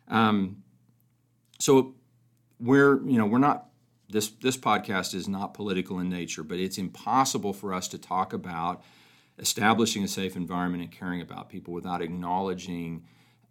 Um, 0.10 0.64
so 1.60 1.94
we're 2.60 3.02
you 3.06 3.18
know 3.18 3.28
we're 3.28 3.38
not 3.38 3.70
this 4.10 4.30
this 4.30 4.58
podcast 4.58 5.14
is 5.14 5.28
not 5.28 5.54
political 5.54 6.00
in 6.00 6.10
nature, 6.10 6.44
but 6.44 6.58
it's 6.58 6.80
impossible 6.80 7.54
for 7.54 7.74
us 7.74 7.88
to 7.90 8.00
talk 8.00 8.34
about 8.34 8.84
establishing 9.38 10.04
a 10.04 10.08
safe 10.08 10.36
environment 10.36 10.84
and 10.84 10.92
caring 10.92 11.22
about 11.22 11.50
people 11.50 11.74
without 11.74 12.02
acknowledging 12.02 13.04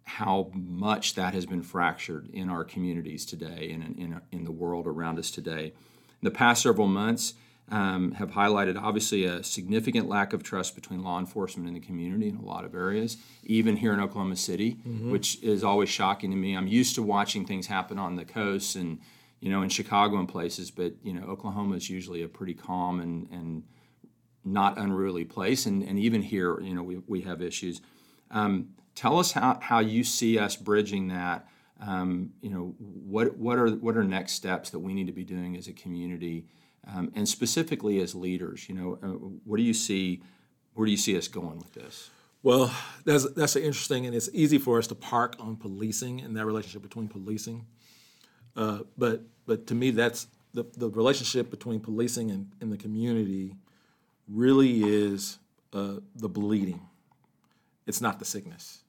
how 0.03 0.51
much 0.53 1.15
that 1.15 1.33
has 1.33 1.45
been 1.45 1.61
fractured 1.61 2.29
in 2.33 2.49
our 2.49 2.65
communities 2.65 3.25
today 3.25 3.71
and 3.71 3.83
in, 3.83 3.95
in, 3.97 4.21
in 4.31 4.43
the 4.43 4.51
world 4.51 4.85
around 4.85 5.17
us 5.17 5.31
today. 5.31 5.73
The 6.21 6.31
past 6.31 6.63
several 6.63 6.87
months 6.87 7.35
um, 7.69 8.11
have 8.13 8.31
highlighted 8.31 8.79
obviously 8.79 9.25
a 9.25 9.43
significant 9.43 10.07
lack 10.07 10.33
of 10.33 10.43
trust 10.43 10.75
between 10.75 11.01
law 11.01 11.17
enforcement 11.19 11.67
and 11.67 11.75
the 11.75 11.85
community 11.85 12.27
in 12.27 12.35
a 12.35 12.41
lot 12.43 12.65
of 12.65 12.75
areas, 12.75 13.17
even 13.43 13.77
here 13.77 13.93
in 13.93 13.99
Oklahoma 13.99 14.35
City, 14.35 14.71
which 15.09 15.41
is 15.41 15.63
always 15.63 15.89
shocking 15.89 16.29
to 16.31 16.37
me. 16.37 16.55
I'm 16.55 16.67
used 16.67 16.95
to 16.95 17.03
watching 17.03 17.45
things 17.45 17.67
happen 17.67 17.97
on 17.97 18.15
the 18.15 18.25
coast 18.25 18.75
and 18.75 18.99
you 19.39 19.49
know 19.49 19.61
in 19.61 19.69
Chicago 19.69 20.17
and 20.19 20.27
places, 20.27 20.71
but 20.71 20.93
you 21.03 21.13
know 21.13 21.23
Oklahoma 21.23 21.75
is 21.75 21.89
usually 21.89 22.21
a 22.21 22.27
pretty 22.27 22.53
calm 22.53 22.99
and 22.99 23.29
and 23.31 23.63
not 24.45 24.77
unruly 24.77 25.25
place, 25.25 25.65
and, 25.65 25.83
and 25.83 25.97
even 25.97 26.21
here, 26.21 26.59
you 26.59 26.73
know, 26.73 26.83
we, 26.83 26.97
we 27.07 27.21
have 27.21 27.41
issues. 27.41 27.81
Um, 28.31 28.69
tell 28.95 29.19
us 29.19 29.31
how, 29.31 29.59
how 29.61 29.79
you 29.79 30.03
see 30.03 30.37
us 30.37 30.55
bridging 30.55 31.07
that. 31.09 31.47
Um, 31.81 32.31
you 32.41 32.49
know, 32.49 32.75
what 32.77 33.35
what 33.37 33.57
are 33.57 33.69
what 33.69 33.97
are 33.97 34.03
next 34.03 34.33
steps 34.33 34.69
that 34.69 34.79
we 34.79 34.93
need 34.93 35.07
to 35.07 35.13
be 35.13 35.23
doing 35.23 35.57
as 35.57 35.67
a 35.67 35.73
community, 35.73 36.45
um, 36.87 37.11
and 37.15 37.27
specifically 37.27 38.01
as 38.01 38.15
leaders? 38.15 38.67
You 38.67 38.75
know, 38.75 38.99
uh, 39.03 39.07
what 39.45 39.57
do 39.57 39.63
you 39.63 39.73
see? 39.73 40.21
Where 40.73 40.85
do 40.85 40.91
you 40.91 40.97
see 40.97 41.17
us 41.17 41.27
going 41.27 41.59
with 41.59 41.73
this? 41.73 42.09
Well, 42.43 42.75
that's 43.05 43.29
that's 43.31 43.55
interesting, 43.55 44.05
and 44.05 44.13
it's 44.13 44.29
easy 44.33 44.57
for 44.57 44.77
us 44.77 44.87
to 44.87 44.95
park 44.95 45.35
on 45.39 45.55
policing 45.55 46.21
and 46.21 46.35
that 46.35 46.45
relationship 46.45 46.81
between 46.81 47.07
policing. 47.07 47.65
Uh, 48.55 48.79
but 48.97 49.21
but 49.45 49.65
to 49.67 49.75
me, 49.75 49.91
that's 49.91 50.27
the 50.53 50.65
the 50.77 50.89
relationship 50.89 51.49
between 51.49 51.79
policing 51.79 52.31
and, 52.31 52.51
and 52.59 52.71
the 52.71 52.77
community 52.77 53.55
really 54.27 54.83
is 54.83 55.39
uh, 55.71 55.95
the 56.15 56.29
bleeding. 56.29 56.81
It's 57.87 58.01
not 58.01 58.19
the 58.19 58.25
sickness, 58.25 58.83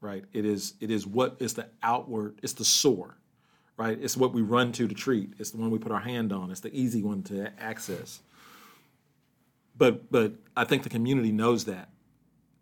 right? 0.00 0.24
It 0.32 0.44
is 0.44 0.74
it 0.80 0.90
is 0.90 1.06
what 1.06 1.36
is 1.38 1.54
the 1.54 1.68
outward. 1.82 2.38
It's 2.42 2.54
the 2.54 2.64
sore, 2.64 3.16
right? 3.80 3.98
It's 4.00 4.16
what 4.16 4.34
we 4.34 4.42
run 4.42 4.72
to 4.72 4.86
to 4.86 4.94
treat. 4.94 5.32
It's 5.38 5.52
the 5.52 5.56
one 5.56 5.70
we 5.70 5.78
put 5.78 5.90
our 5.90 6.00
hand 6.00 6.32
on. 6.32 6.50
It's 6.50 6.60
the 6.60 6.74
easy 6.76 7.02
one 7.02 7.22
to 7.24 7.50
access. 7.58 8.20
But 9.76 10.12
but 10.12 10.34
I 10.54 10.64
think 10.64 10.82
the 10.82 10.90
community 10.90 11.32
knows 11.32 11.64
that 11.64 11.88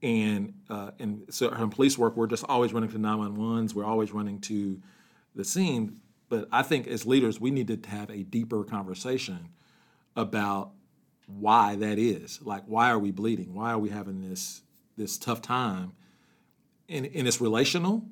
and 0.03 0.55
uh, 0.71 0.93
and 0.99 1.25
so 1.31 1.49
in 1.49 1.71
police 1.71 1.99
work, 1.99 2.17
we're 2.17 2.29
just 2.29 2.45
always 2.49 2.73
running 2.73 2.91
to 2.91 2.99
911s. 2.99 3.75
We're 3.75 3.85
always 3.85 4.13
running 4.13 4.41
to 4.43 4.81
the 5.35 5.45
scene. 5.45 6.01
But 6.29 6.49
I 6.53 6.63
think 6.63 6.87
as 6.87 7.05
leaders, 7.07 7.41
we 7.41 7.51
need 7.51 7.69
to 7.69 7.91
have 7.91 8.11
a 8.11 8.23
deeper 8.23 8.63
conversation 8.63 9.49
about 10.15 10.71
why 11.27 11.75
that 11.77 11.99
is. 11.99 12.41
Like, 12.43 12.63
why 12.67 12.91
are 12.91 12.99
we 12.99 13.11
bleeding? 13.11 13.55
Why 13.55 13.73
are 13.73 13.79
we 13.79 13.89
having 13.89 14.29
this 14.29 14.63
this 14.97 15.19
tough 15.19 15.43
time? 15.43 15.93
And, 16.89 17.07
and 17.15 17.27
it's 17.27 17.41
relational. 17.41 18.05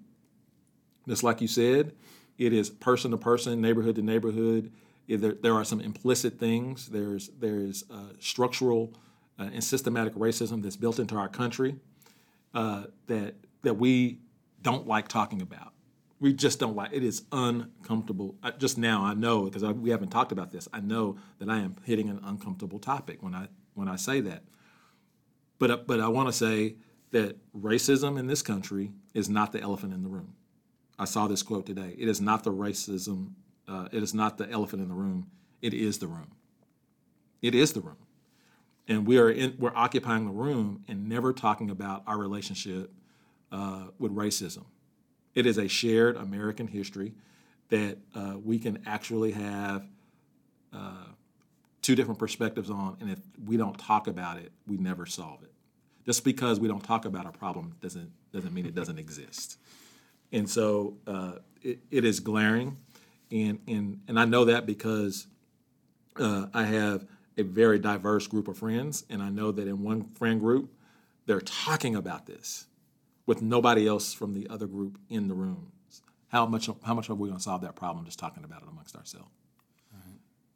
Just 1.08 1.22
like 1.22 1.40
you 1.40 1.46
said, 1.46 1.92
it 2.38 2.52
is 2.52 2.70
person 2.70 3.10
to 3.12 3.16
person, 3.16 3.60
neighborhood 3.60 3.96
to 3.96 4.02
neighborhood. 4.02 4.72
There, 5.08 5.32
there 5.34 5.54
are 5.54 5.64
some 5.64 5.80
implicit 5.80 6.38
things. 6.38 6.88
There's 6.88 7.28
there's 7.38 7.84
uh, 7.90 8.14
structural 8.18 8.92
uh, 9.38 9.50
and 9.52 9.62
systematic 9.62 10.14
racism 10.14 10.62
that's 10.62 10.76
built 10.76 10.98
into 10.98 11.16
our 11.16 11.28
country 11.28 11.76
uh, 12.54 12.84
that 13.06 13.34
that 13.62 13.74
we 13.74 14.18
don't 14.62 14.86
like 14.86 15.08
talking 15.08 15.42
about. 15.42 15.72
We 16.18 16.32
just 16.32 16.58
don't 16.58 16.74
like. 16.74 16.90
It 16.92 17.04
is 17.04 17.24
uncomfortable. 17.30 18.36
I, 18.42 18.50
just 18.52 18.78
now, 18.78 19.04
I 19.04 19.14
know 19.14 19.44
because 19.44 19.62
we 19.62 19.90
haven't 19.90 20.08
talked 20.08 20.32
about 20.32 20.50
this. 20.50 20.66
I 20.72 20.80
know 20.80 21.18
that 21.38 21.48
I 21.48 21.58
am 21.58 21.76
hitting 21.84 22.08
an 22.08 22.20
uncomfortable 22.24 22.78
topic 22.78 23.22
when 23.22 23.34
I 23.34 23.48
when 23.74 23.88
I 23.88 23.96
say 23.96 24.20
that. 24.22 24.42
But 25.58 25.86
but 25.86 26.00
I 26.00 26.08
want 26.08 26.28
to 26.28 26.32
say 26.32 26.76
that 27.12 27.36
racism 27.54 28.18
in 28.18 28.26
this 28.26 28.42
country 28.42 28.92
is 29.14 29.28
not 29.28 29.52
the 29.52 29.60
elephant 29.60 29.92
in 29.92 30.02
the 30.02 30.08
room. 30.08 30.34
I 30.98 31.04
saw 31.04 31.26
this 31.26 31.42
quote 31.42 31.66
today. 31.66 31.94
It 31.98 32.08
is 32.08 32.20
not 32.20 32.44
the 32.44 32.52
racism. 32.52 33.32
Uh, 33.68 33.88
it 33.92 34.02
is 34.02 34.14
not 34.14 34.38
the 34.38 34.50
elephant 34.50 34.82
in 34.82 34.88
the 34.88 34.94
room. 34.94 35.30
It 35.60 35.74
is 35.74 35.98
the 35.98 36.06
room. 36.06 36.32
It 37.42 37.54
is 37.54 37.72
the 37.74 37.80
room, 37.80 37.98
and 38.88 39.06
we 39.06 39.18
are 39.18 39.30
in, 39.30 39.56
we're 39.58 39.74
occupying 39.74 40.24
the 40.24 40.32
room 40.32 40.84
and 40.88 41.08
never 41.08 41.32
talking 41.32 41.70
about 41.70 42.02
our 42.06 42.16
relationship 42.16 42.92
uh, 43.52 43.86
with 43.98 44.14
racism. 44.14 44.64
It 45.34 45.44
is 45.46 45.58
a 45.58 45.68
shared 45.68 46.16
American 46.16 46.66
history 46.66 47.14
that 47.68 47.98
uh, 48.14 48.36
we 48.42 48.58
can 48.58 48.82
actually 48.86 49.32
have 49.32 49.86
uh, 50.72 51.04
two 51.82 51.94
different 51.94 52.18
perspectives 52.18 52.70
on, 52.70 52.96
and 53.00 53.10
if 53.10 53.18
we 53.44 53.56
don't 53.56 53.78
talk 53.78 54.08
about 54.08 54.38
it, 54.38 54.50
we 54.66 54.76
never 54.76 55.04
solve 55.04 55.42
it. 55.42 55.52
Just 56.04 56.24
because 56.24 56.58
we 56.58 56.68
don't 56.68 56.82
talk 56.82 57.04
about 57.04 57.26
a 57.26 57.32
problem 57.32 57.76
doesn't 57.80 58.10
doesn't 58.32 58.54
mean 58.54 58.64
it 58.64 58.74
doesn't 58.74 58.98
exist. 58.98 59.58
And 60.32 60.48
so 60.50 60.98
uh, 61.06 61.32
it, 61.62 61.80
it 61.90 62.04
is 62.04 62.20
glaring, 62.20 62.76
and 63.30 63.60
and 63.68 64.00
and 64.08 64.18
I 64.20 64.24
know 64.26 64.46
that 64.46 64.66
because 64.66 65.26
uh, 66.18 66.46
I 66.54 66.64
have 66.64 67.06
a 67.38 67.42
very 67.42 67.78
diverse 67.78 68.26
group 68.26 68.48
of 68.48 68.58
friends, 68.58 69.04
and 69.10 69.22
I 69.22 69.30
know 69.30 69.52
that 69.52 69.68
in 69.68 69.82
one 69.82 70.04
friend 70.04 70.40
group, 70.40 70.72
they're 71.26 71.40
talking 71.40 71.96
about 71.96 72.26
this. 72.26 72.66
with 73.26 73.42
nobody 73.42 73.86
else 73.86 74.12
from 74.14 74.34
the 74.34 74.48
other 74.48 74.66
group 74.66 74.98
in 75.08 75.28
the 75.28 75.34
room. 75.34 75.72
How 76.28 76.46
much 76.46 76.68
how 76.84 76.94
much 76.94 77.10
are 77.10 77.14
we 77.14 77.28
going 77.28 77.38
to 77.38 77.42
solve 77.42 77.62
that 77.62 77.76
problem 77.76 78.04
just 78.04 78.18
talking 78.18 78.44
about 78.44 78.62
it 78.62 78.68
amongst 78.68 78.96
ourselves? 78.96 79.30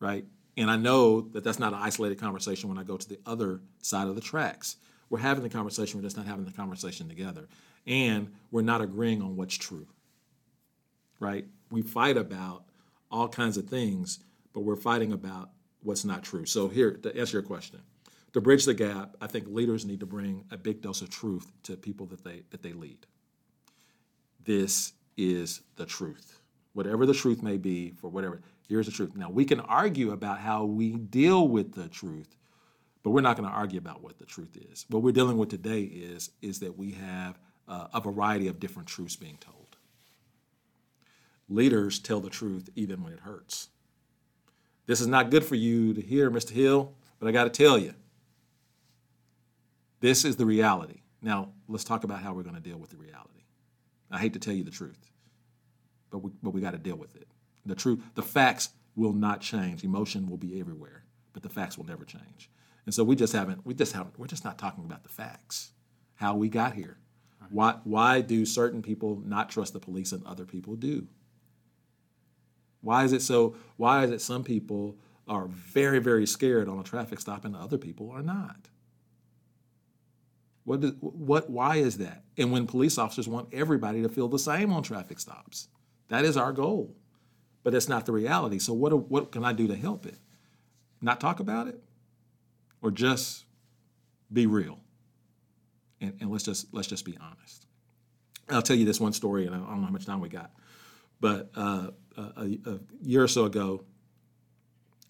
Right. 0.01 0.25
And 0.57 0.71
I 0.71 0.77
know 0.77 1.23
that 1.33 1.45
that's 1.45 1.59
not 1.59 1.73
an 1.73 1.81
isolated 1.81 2.19
conversation 2.21 2.69
when 2.69 2.79
I 2.79 2.83
go 2.85 2.97
to 2.97 3.09
the 3.09 3.19
other 3.27 3.61
side 3.83 4.09
of 4.09 4.15
the 4.15 4.21
tracks. 4.21 4.77
We're 5.11 5.19
having 5.19 5.43
the 5.43 5.51
conversation, 5.51 5.99
we're 5.99 6.05
just 6.05 6.17
not 6.17 6.27
having 6.27 6.45
the 6.45 6.53
conversation 6.53 7.09
together. 7.09 7.49
And 7.87 8.33
we're 8.51 8.63
not 8.63 8.81
agreeing 8.81 9.21
on 9.21 9.37
what's 9.37 9.57
true. 9.57 9.87
Right? 11.19 11.45
We 11.71 11.83
fight 11.83 12.17
about 12.17 12.65
all 13.11 13.29
kinds 13.29 13.57
of 13.57 13.67
things, 13.67 14.21
but 14.53 14.61
we're 14.61 14.77
fighting 14.77 15.13
about 15.13 15.51
what's 15.83 16.05
not 16.05 16.23
true. 16.23 16.47
So, 16.47 16.69
here, 16.69 16.93
to 16.93 17.17
answer 17.17 17.39
your 17.39 17.43
question, 17.43 17.81
to 18.33 18.41
bridge 18.41 18.65
the 18.65 18.75
gap, 18.75 19.17
I 19.21 19.27
think 19.27 19.49
leaders 19.49 19.85
need 19.85 20.01
to 20.01 20.07
bring 20.07 20.45
a 20.51 20.57
big 20.57 20.81
dose 20.81 21.03
of 21.03 21.11
truth 21.11 21.51
to 21.65 21.77
people 21.77 22.07
that 22.07 22.23
they, 22.23 22.43
that 22.51 22.63
they 22.63 22.73
lead. 22.73 23.07
This 24.45 24.93
is 25.17 25.63
the 25.77 25.87
truth. 25.87 26.41
Whatever 26.73 27.05
the 27.05 27.15
truth 27.15 27.43
may 27.43 27.57
be, 27.57 27.91
for 27.91 28.09
whatever, 28.09 28.41
here's 28.69 28.87
the 28.87 28.93
truth. 28.93 29.17
Now, 29.17 29.29
we 29.31 29.45
can 29.45 29.61
argue 29.61 30.13
about 30.13 30.39
how 30.39 30.65
we 30.65 30.93
deal 30.93 31.49
with 31.49 31.75
the 31.75 31.89
truth, 31.89 32.37
but 33.03 33.11
we're 33.11 33.21
not 33.21 33.37
going 33.37 33.49
to 33.49 33.55
argue 33.55 33.79
about 33.79 34.03
what 34.03 34.19
the 34.19 34.27
truth 34.27 34.57
is. 34.71 34.85
What 34.89 35.03
we're 35.03 35.13
dealing 35.13 35.39
with 35.39 35.49
today 35.49 35.83
is, 35.83 36.31
is 36.43 36.61
that 36.61 36.77
we 36.77 36.93
have 36.93 37.39
uh, 37.67 37.89
a 37.95 38.01
variety 38.01 38.49
of 38.49 38.61
different 38.61 38.89
truths 38.89 39.17
being 39.17 39.39
told. 39.39 39.77
Leaders 41.49 41.99
tell 41.99 42.21
the 42.21 42.31
truth 42.31 42.69
even 42.77 43.03
when 43.03 43.13
it 43.13 43.21
hurts. 43.21 43.69
This 44.87 45.01
is 45.01 45.07
not 45.07 45.31
good 45.31 45.45
for 45.45 45.55
you 45.55 45.95
to 45.95 46.01
hear, 46.01 46.31
Mr. 46.31 46.51
Hill, 46.51 46.93
but 47.19 47.29
I 47.29 47.33
got 47.33 47.45
to 47.45 47.51
tell 47.51 47.79
you. 47.79 47.95
This 50.01 50.25
is 50.25 50.37
the 50.37 50.47
reality. 50.47 51.03
Now, 51.23 51.51
let's 51.69 51.85
talk 51.85 52.05
about 52.05 52.21
how 52.23 52.33
we're 52.33 52.43
going 52.43 52.55
to 52.55 52.61
deal 52.61 52.79
with 52.79 52.91
the 52.91 52.97
reality. 52.97 53.45
I 54.11 54.19
hate 54.19 54.33
to 54.33 54.39
tell 54.39 54.55
you 54.55 54.65
the 54.65 54.71
truth, 54.71 55.11
but 56.11 56.19
we, 56.19 56.31
but 56.43 56.51
we 56.51 56.61
got 56.61 56.73
to 56.73 56.79
deal 56.79 56.97
with 56.97 57.15
it. 57.15 57.29
The 57.67 57.75
truth, 57.75 58.01
the 58.15 58.23
facts 58.23 58.71
will 58.97 59.13
not 59.13 59.41
change. 59.41 59.85
Emotion 59.85 60.29
will 60.29 60.39
be 60.39 60.59
everywhere, 60.59 61.05
but 61.33 61.43
the 61.43 61.49
facts 61.49 61.79
will 61.79 61.87
never 61.87 62.05
change. 62.05 62.51
And 62.91 62.95
so 62.97 63.05
we 63.05 63.15
just 63.15 63.33
haven't, 63.33 63.65
we 63.65 63.73
just 63.73 63.93
haven't, 63.93 64.19
we're 64.19 64.27
just 64.27 64.45
not 64.45 64.59
talking 64.59 64.85
about 64.85 65.05
the 65.05 65.09
facts, 65.09 65.71
how 66.17 66.35
we 66.35 66.49
got 66.49 66.75
here. 66.75 66.99
Why, 67.49 67.77
why 67.85 68.21
do 68.21 68.45
certain 68.45 68.83
people 68.83 69.23
not 69.25 69.49
trust 69.49 69.75
the 69.75 69.79
police 69.79 70.11
and 70.11 70.27
other 70.27 70.45
people 70.45 70.75
do? 70.75 71.07
Why 72.81 73.05
is 73.05 73.13
it 73.13 73.23
so? 73.23 73.55
Why 73.77 74.03
is 74.03 74.11
it 74.11 74.21
some 74.21 74.43
people 74.43 74.97
are 75.29 75.47
very, 75.47 76.01
very 76.01 76.27
scared 76.27 76.69
on 76.69 76.81
a 76.81 76.83
traffic 76.83 77.21
stop 77.21 77.45
and 77.45 77.55
other 77.55 77.79
people 77.79 78.11
are 78.11 78.25
not? 78.25 78.67
What, 80.65 80.81
does, 80.81 80.95
what, 80.99 81.49
why 81.49 81.77
is 81.77 81.99
that? 81.99 82.25
And 82.37 82.51
when 82.51 82.67
police 82.67 82.99
officers 82.99 83.29
want 83.29 83.55
everybody 83.55 84.03
to 84.03 84.09
feel 84.09 84.27
the 84.27 84.37
same 84.37 84.73
on 84.73 84.83
traffic 84.83 85.21
stops, 85.21 85.69
that 86.09 86.25
is 86.25 86.37
our 86.37 86.51
goal. 86.51 86.97
But 87.63 87.73
it's 87.73 87.89
not 87.89 88.05
the 88.05 88.13
reality. 88.13 88.59
So 88.59 88.73
what, 88.73 89.09
what 89.09 89.31
can 89.31 89.45
I 89.45 89.53
do 89.53 89.69
to 89.69 89.77
help 89.77 90.07
it? 90.07 90.19
Not 91.01 91.21
talk 91.21 91.39
about 91.39 91.69
it, 91.69 91.81
or 92.83 92.91
just 92.91 93.45
be 94.33 94.47
real? 94.47 94.79
And, 96.01 96.17
and 96.21 96.31
let's 96.31 96.45
just 96.45 96.73
let's 96.73 96.89
just 96.89 97.05
be 97.05 97.17
honest. 97.21 97.67
I'll 98.49 98.63
tell 98.63 98.77
you 98.77 98.85
this 98.85 99.01
one 99.01 99.13
story, 99.13 99.47
and 99.47 99.55
I 99.55 99.59
don't 99.59 99.81
know 99.81 99.87
how 99.87 99.93
much 99.93 100.07
time 100.07 100.21
we 100.21 100.29
got, 100.29 100.51
but 101.21 101.51
uh, 101.55 101.89
a, 102.17 102.59
a, 102.67 102.79
year 103.01 103.23
or 103.23 103.29
so 103.29 103.45
ago, 103.45 103.85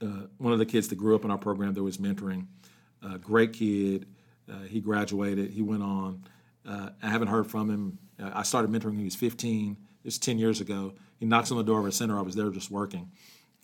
uh, 0.03 0.27
one 0.39 0.53
of 0.53 0.59
the 0.59 0.67
kids 0.67 0.89
that 0.89 0.97
grew 0.97 1.15
up 1.15 1.25
in 1.25 1.31
our 1.31 1.39
program 1.39 1.73
that 1.75 1.83
was 1.83 1.97
mentoring, 1.97 2.47
a 3.03 3.19
great 3.19 3.55
kid, 3.55 4.07
uh, 4.51 4.63
he 4.63 4.81
graduated, 4.81 5.51
he 5.51 5.63
went 5.63 5.83
on. 5.83 6.25
Uh, 6.67 6.91
I 7.03 7.09
haven't 7.09 7.29
heard 7.29 7.47
from 7.47 7.71
him. 7.71 7.99
Uh, 8.23 8.31
I 8.35 8.43
started 8.43 8.71
mentoring 8.71 8.91
when 8.91 8.99
he 8.99 9.05
was 9.05 9.17
15. 9.17 9.77
It's 10.05 10.19
10 10.19 10.39
years 10.39 10.61
ago. 10.61 10.95
He 11.19 11.27
knocks 11.27 11.51
on 11.51 11.59
the 11.59 11.65
door 11.65 11.81
of 11.81 11.87
a 11.87 11.93
center. 11.93 12.19
I 12.19 12.23
was 12.23 12.35
there 12.35 12.51
just 12.51 12.71
working. 12.71 13.11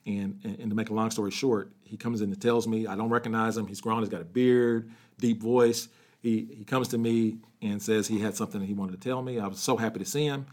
And, 0.07 0.39
and, 0.45 0.59
and 0.61 0.71
to 0.71 0.77
make 0.77 0.91
a 0.91 0.95
long 0.95 1.11
story 1.11 1.33
short, 1.33 1.73
he 1.83 1.97
comes 1.97 2.21
in 2.21 2.31
and 2.31 2.41
tells 2.41 2.69
me, 2.69 2.87
I 2.87 2.95
don't 2.95 3.11
recognize 3.11 3.57
him. 3.57 3.67
He's 3.67 3.81
grown, 3.81 4.01
he's 4.01 4.09
got 4.09 4.21
a 4.21 4.25
beard, 4.25 4.91
deep 5.19 5.43
voice. 5.43 5.89
He, 6.21 6.49
he 6.57 6.65
comes 6.65 6.89
to 6.89 6.99
me 6.99 7.39
and 7.61 7.83
says 7.83 8.09
he 8.09 8.21
had 8.21 8.37
something 8.37 8.61
he 8.61 8.75
wanted 8.75 9.01
to 9.01 9.09
tell 9.09 9.23
me. 9.23 9.39
I 9.41 9.47
was 9.47 9.59
so 9.59 9.77
happy 9.77 9.99
to 9.99 10.05
see 10.05 10.25
him. 10.25 10.47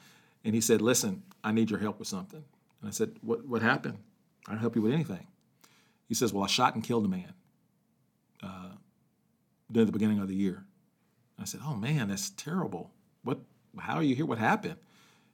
And 0.43 0.53
he 0.53 0.61
said, 0.61 0.81
Listen, 0.81 1.23
I 1.43 1.51
need 1.51 1.69
your 1.69 1.79
help 1.79 1.99
with 1.99 2.07
something. 2.07 2.43
And 2.81 2.87
I 2.87 2.91
said, 2.91 3.11
What, 3.21 3.47
what 3.47 3.61
happened? 3.61 3.97
I 4.47 4.51
can 4.51 4.59
help 4.59 4.75
you 4.75 4.81
with 4.81 4.91
anything. 4.91 5.27
He 6.07 6.15
says, 6.15 6.33
Well, 6.33 6.43
I 6.43 6.47
shot 6.47 6.75
and 6.75 6.83
killed 6.83 7.05
a 7.05 7.07
man 7.07 7.33
uh, 8.41 8.71
at 9.75 9.85
the 9.85 9.91
beginning 9.91 10.19
of 10.19 10.27
the 10.27 10.35
year. 10.35 10.65
I 11.39 11.45
said, 11.45 11.61
Oh 11.65 11.75
man, 11.75 12.09
that's 12.09 12.29
terrible. 12.31 12.91
What? 13.23 13.39
How 13.79 13.95
are 13.95 14.03
you 14.03 14.15
here? 14.15 14.25
What 14.25 14.37
happened? 14.37 14.75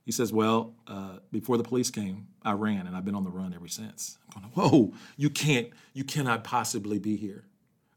He 0.06 0.12
says, 0.12 0.34
Well, 0.34 0.74
uh, 0.88 1.18
before 1.32 1.58
the 1.58 1.64
police 1.64 1.92
came, 1.92 2.28
I 2.44 2.54
ran 2.54 2.88
and 2.88 2.96
I've 2.96 3.06
been 3.06 3.16
on 3.16 3.24
the 3.24 3.30
run 3.30 3.54
ever 3.54 3.68
since. 3.68 4.18
I'm 4.36 4.42
going, 4.42 4.54
Whoa, 4.54 4.94
you 5.18 5.30
can't, 5.30 5.70
you 5.94 6.04
cannot 6.04 6.44
possibly 6.44 7.00
be 7.00 7.16
here. 7.16 7.46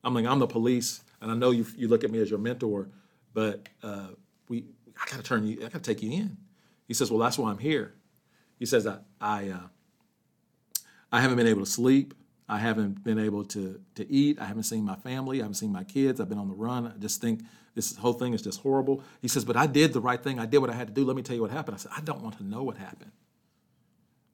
I'm 0.05 0.15
like, 0.15 0.27
I'm 0.27 0.39
the 0.39 0.47
police, 0.47 1.03
and 1.21 1.31
I 1.31 1.35
know 1.35 1.51
you, 1.51 1.67
you 1.77 1.89
look 1.89 2.05
at 2.05 2.11
me 2.11 2.21
as 2.21 2.29
your 2.29 2.39
mentor, 2.39 2.89
but 3.35 3.69
uh, 3.83 4.09
we, 4.49 4.65
I 5.01 5.11
gotta 5.11 5.23
turn 5.23 5.47
you, 5.47 5.59
I 5.61 5.65
gotta 5.65 5.81
take 5.81 6.03
you 6.03 6.13
in. 6.13 6.37
He 6.87 6.95
says, 6.95 7.11
Well, 7.11 7.21
that's 7.21 7.39
why 7.39 7.51
I'm 7.51 7.59
here. 7.59 7.95
He 8.59 8.67
says, 8.67 8.87
I, 8.87 8.99
I, 9.21 9.49
uh, 9.49 9.69
I 11.11 11.21
haven't 11.21 11.37
been 11.37 11.47
able 11.47 11.65
to 11.65 11.71
sleep. 11.71 12.15
I 12.53 12.59
haven't 12.59 13.03
been 13.03 13.19
able 13.19 13.47
to, 13.47 13.81
to 13.95 14.13
eat. 14.13 14.39
I 14.39 14.45
haven't 14.45 14.65
seen 14.65 14.85
my 14.85 14.97
family. 14.97 15.41
I 15.41 15.45
haven't 15.45 15.55
seen 15.55 15.73
my 15.73 15.85
kids. 15.85 16.21
I've 16.21 16.29
been 16.29 16.37
on 16.37 16.49
the 16.49 16.55
run. 16.55 16.87
I 16.87 16.99
just 16.99 17.19
think 17.19 17.41
this 17.75 17.97
whole 17.97 18.13
thing 18.13 18.35
is 18.35 18.43
just 18.43 18.61
horrible. 18.61 19.03
He 19.23 19.29
says, 19.29 19.43
But 19.43 19.57
I 19.57 19.67
did 19.67 19.95
the 19.95 20.03
right 20.03 20.23
thing. 20.23 20.39
I 20.39 20.45
did 20.45 20.59
what 20.59 20.69
I 20.69 20.75
had 20.75 20.89
to 20.89 20.93
do. 20.93 21.03
Let 21.03 21.17
me 21.17 21.23
tell 21.23 21.35
you 21.35 21.41
what 21.41 21.51
happened. 21.51 21.77
I 21.77 21.79
said, 21.79 21.93
I 21.97 22.03
don't 22.03 22.21
want 22.21 22.37
to 22.37 22.45
know 22.45 22.63
what 22.63 22.77
happened. 22.77 23.13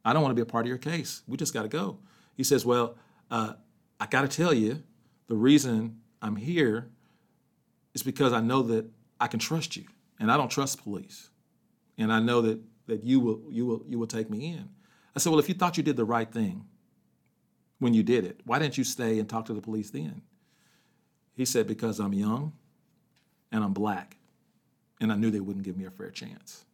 I 0.05 0.13
don't 0.13 0.23
want 0.23 0.33
to 0.33 0.35
be 0.35 0.43
a 0.43 0.51
part 0.51 0.65
of 0.65 0.69
your 0.69 0.79
case. 0.79 1.23
We 1.29 1.37
just 1.37 1.55
got 1.55 1.63
to 1.63 1.69
go. 1.69 2.01
He 2.35 2.43
says, 2.43 2.67
Well, 2.67 2.97
uh, 3.31 3.53
I 4.01 4.07
got 4.07 4.23
to 4.23 4.29
tell 4.29 4.53
you, 4.53 4.83
the 5.29 5.37
reason 5.37 6.01
I'm 6.21 6.35
here 6.35 6.91
is 7.95 8.03
because 8.03 8.33
I 8.33 8.41
know 8.41 8.63
that 8.63 8.91
I 9.21 9.29
can 9.29 9.39
trust 9.39 9.77
you, 9.77 9.85
and 10.19 10.33
I 10.33 10.37
don't 10.37 10.51
trust 10.51 10.83
police, 10.83 11.31
and 11.97 12.13
I 12.13 12.19
know 12.19 12.43
that 12.43 12.59
that 12.89 13.05
you 13.05 13.21
will 13.21 13.43
you 13.49 13.65
will 13.65 13.85
you 13.87 13.97
will 13.97 14.09
take 14.09 14.29
me 14.29 14.51
in. 14.51 14.71
I 15.15 15.21
said, 15.21 15.31
well, 15.31 15.39
if 15.39 15.49
you 15.49 15.55
thought 15.55 15.77
you 15.77 15.85
did 15.85 15.97
the 15.97 16.05
right 16.05 16.31
thing 16.31 16.65
when 17.79 17.95
you 17.95 18.03
did 18.03 18.25
it, 18.25 18.41
why 18.45 18.59
didn't 18.59 18.79
you 18.79 18.85
stay 18.85 19.19
and 19.19 19.29
talk 19.29 19.47
to 19.47 19.55
the 19.55 19.61
police 19.61 19.91
then? 19.91 20.23
He 21.35 21.45
said, 21.45 21.67
because 21.67 22.01
I'm 22.01 22.12
young 22.12 22.53
and 23.53 23.62
I'm 23.62 23.73
black, 23.73 24.17
and 25.01 25.12
I 25.12 25.17
knew 25.17 25.31
they 25.31 25.41
wouldn't 25.41 25.64
give 25.64 25.77
me 25.77 25.85
a 25.85 25.91
fair 25.91 26.11
chance. 26.11 26.64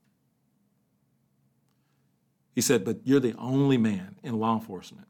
He 2.55 2.61
said, 2.61 2.85
but 2.85 2.99
you're 3.05 3.21
the 3.21 3.35
only 3.37 3.77
man 3.77 4.17
in 4.23 4.39
law 4.39 4.55
enforcement 4.55 5.07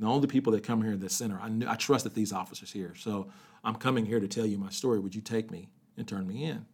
the 0.00 0.06
only 0.06 0.28
people 0.28 0.52
that 0.52 0.62
come 0.62 0.82
here 0.82 0.92
in 0.92 1.00
this 1.00 1.14
center, 1.14 1.38
I, 1.42 1.48
knew, 1.48 1.66
I 1.68 1.74
trusted 1.74 2.14
these 2.14 2.32
officers 2.32 2.70
here. 2.70 2.94
So 2.96 3.28
I'm 3.64 3.74
coming 3.74 4.06
here 4.06 4.20
to 4.20 4.28
tell 4.28 4.46
you 4.46 4.58
my 4.58 4.70
story. 4.70 5.00
Would 5.00 5.14
you 5.14 5.20
take 5.20 5.50
me 5.50 5.68
and 5.96 6.06
turn 6.06 6.26
me 6.26 6.44
in? 6.44 6.64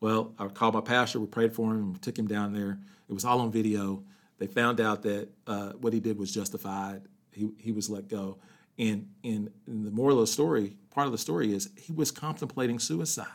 Well, 0.00 0.34
I 0.38 0.46
called 0.48 0.74
my 0.74 0.80
pastor. 0.80 1.20
We 1.20 1.26
prayed 1.26 1.54
for 1.54 1.72
him. 1.72 1.92
We 1.92 1.98
took 1.98 2.18
him 2.18 2.26
down 2.26 2.52
there. 2.52 2.78
It 3.08 3.12
was 3.12 3.24
all 3.24 3.40
on 3.40 3.52
video. 3.52 4.02
They 4.38 4.46
found 4.46 4.80
out 4.80 5.02
that 5.02 5.28
uh, 5.46 5.72
what 5.80 5.92
he 5.92 6.00
did 6.00 6.18
was 6.18 6.34
justified. 6.34 7.02
He, 7.36 7.50
he 7.58 7.72
was 7.72 7.90
let 7.90 8.08
go. 8.08 8.38
And, 8.78 9.08
and, 9.22 9.50
the 9.66 9.90
moral 9.90 10.18
of 10.18 10.22
the 10.22 10.32
story, 10.32 10.76
part 10.90 11.06
of 11.06 11.12
the 11.12 11.18
story 11.18 11.52
is 11.52 11.70
he 11.76 11.92
was 11.92 12.10
contemplating 12.10 12.78
suicide 12.78 13.26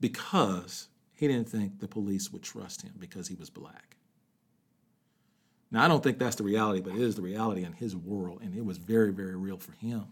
because 0.00 0.88
he 1.14 1.28
didn't 1.28 1.48
think 1.48 1.80
the 1.80 1.88
police 1.88 2.30
would 2.30 2.42
trust 2.42 2.82
him 2.82 2.92
because 2.98 3.28
he 3.28 3.34
was 3.34 3.48
black. 3.48 3.96
Now, 5.70 5.84
I 5.84 5.88
don't 5.88 6.02
think 6.02 6.18
that's 6.18 6.36
the 6.36 6.44
reality, 6.44 6.80
but 6.80 6.94
it 6.94 7.00
is 7.00 7.16
the 7.16 7.22
reality 7.22 7.64
in 7.64 7.72
his 7.72 7.96
world, 7.96 8.40
and 8.42 8.54
it 8.54 8.64
was 8.64 8.78
very, 8.78 9.12
very 9.12 9.34
real 9.34 9.56
for 9.58 9.72
him. 9.72 10.06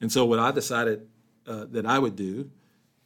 And 0.00 0.10
so, 0.10 0.24
what 0.24 0.38
I 0.38 0.50
decided 0.50 1.06
uh, 1.46 1.66
that 1.70 1.86
I 1.86 1.98
would 1.98 2.16
do 2.16 2.50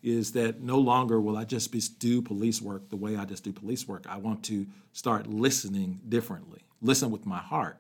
is 0.05 0.33
that 0.33 0.61
no 0.61 0.79
longer 0.79 1.19
will 1.19 1.37
I 1.37 1.45
just 1.45 1.99
do 1.99 2.21
police 2.21 2.61
work 2.61 2.90
the 2.90 2.97
way 2.97 3.17
I 3.17 3.25
just 3.25 3.43
do 3.43 3.53
police 3.53 3.88
work. 3.88 4.05
I 4.07 4.19
want 4.19 4.45
to 4.45 4.67
start 4.93 5.27
listening 5.27 6.01
differently, 6.09 6.61
listen 6.83 7.11
with 7.11 7.25
my 7.25 7.38
heart, 7.38 7.79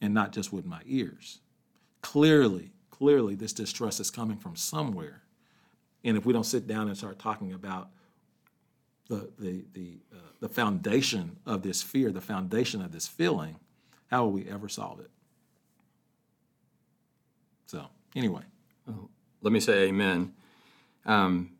and 0.00 0.12
not 0.12 0.32
just 0.32 0.52
with 0.52 0.66
my 0.66 0.80
ears. 0.86 1.38
Clearly, 2.02 2.72
clearly, 2.90 3.36
this 3.36 3.52
distrust 3.52 4.00
is 4.00 4.10
coming 4.10 4.38
from 4.38 4.56
somewhere. 4.56 5.22
And 6.02 6.16
if 6.16 6.26
we 6.26 6.32
don't 6.32 6.44
sit 6.44 6.66
down 6.66 6.88
and 6.88 6.96
start 6.96 7.18
talking 7.20 7.52
about 7.52 7.90
the, 9.08 9.30
the, 9.38 9.64
the, 9.72 9.98
uh, 10.12 10.32
the 10.40 10.48
foundation 10.48 11.36
of 11.46 11.62
this 11.62 11.80
fear, 11.80 12.10
the 12.10 12.20
foundation 12.20 12.82
of 12.82 12.90
this 12.90 13.06
feeling, 13.06 13.56
how 14.10 14.24
will 14.24 14.32
we 14.32 14.48
ever 14.48 14.68
solve 14.68 14.98
it? 14.98 15.10
So, 17.66 17.86
anyway. 18.16 18.42
Let 19.42 19.52
me 19.52 19.60
say 19.60 19.84
amen. 19.84 20.32
Um, 21.06 21.52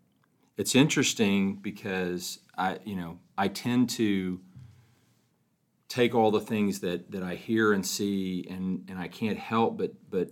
it's 0.56 0.74
interesting 0.74 1.56
because 1.56 2.40
I, 2.56 2.78
you 2.84 2.96
know, 2.96 3.18
I 3.38 3.48
tend 3.48 3.90
to 3.90 4.40
take 5.88 6.14
all 6.14 6.30
the 6.30 6.40
things 6.40 6.80
that, 6.80 7.10
that 7.10 7.22
I 7.22 7.34
hear 7.34 7.72
and 7.72 7.84
see, 7.84 8.46
and, 8.48 8.84
and 8.88 8.98
I 8.98 9.08
can't 9.08 9.38
help 9.38 9.78
but, 9.78 9.92
but 10.10 10.30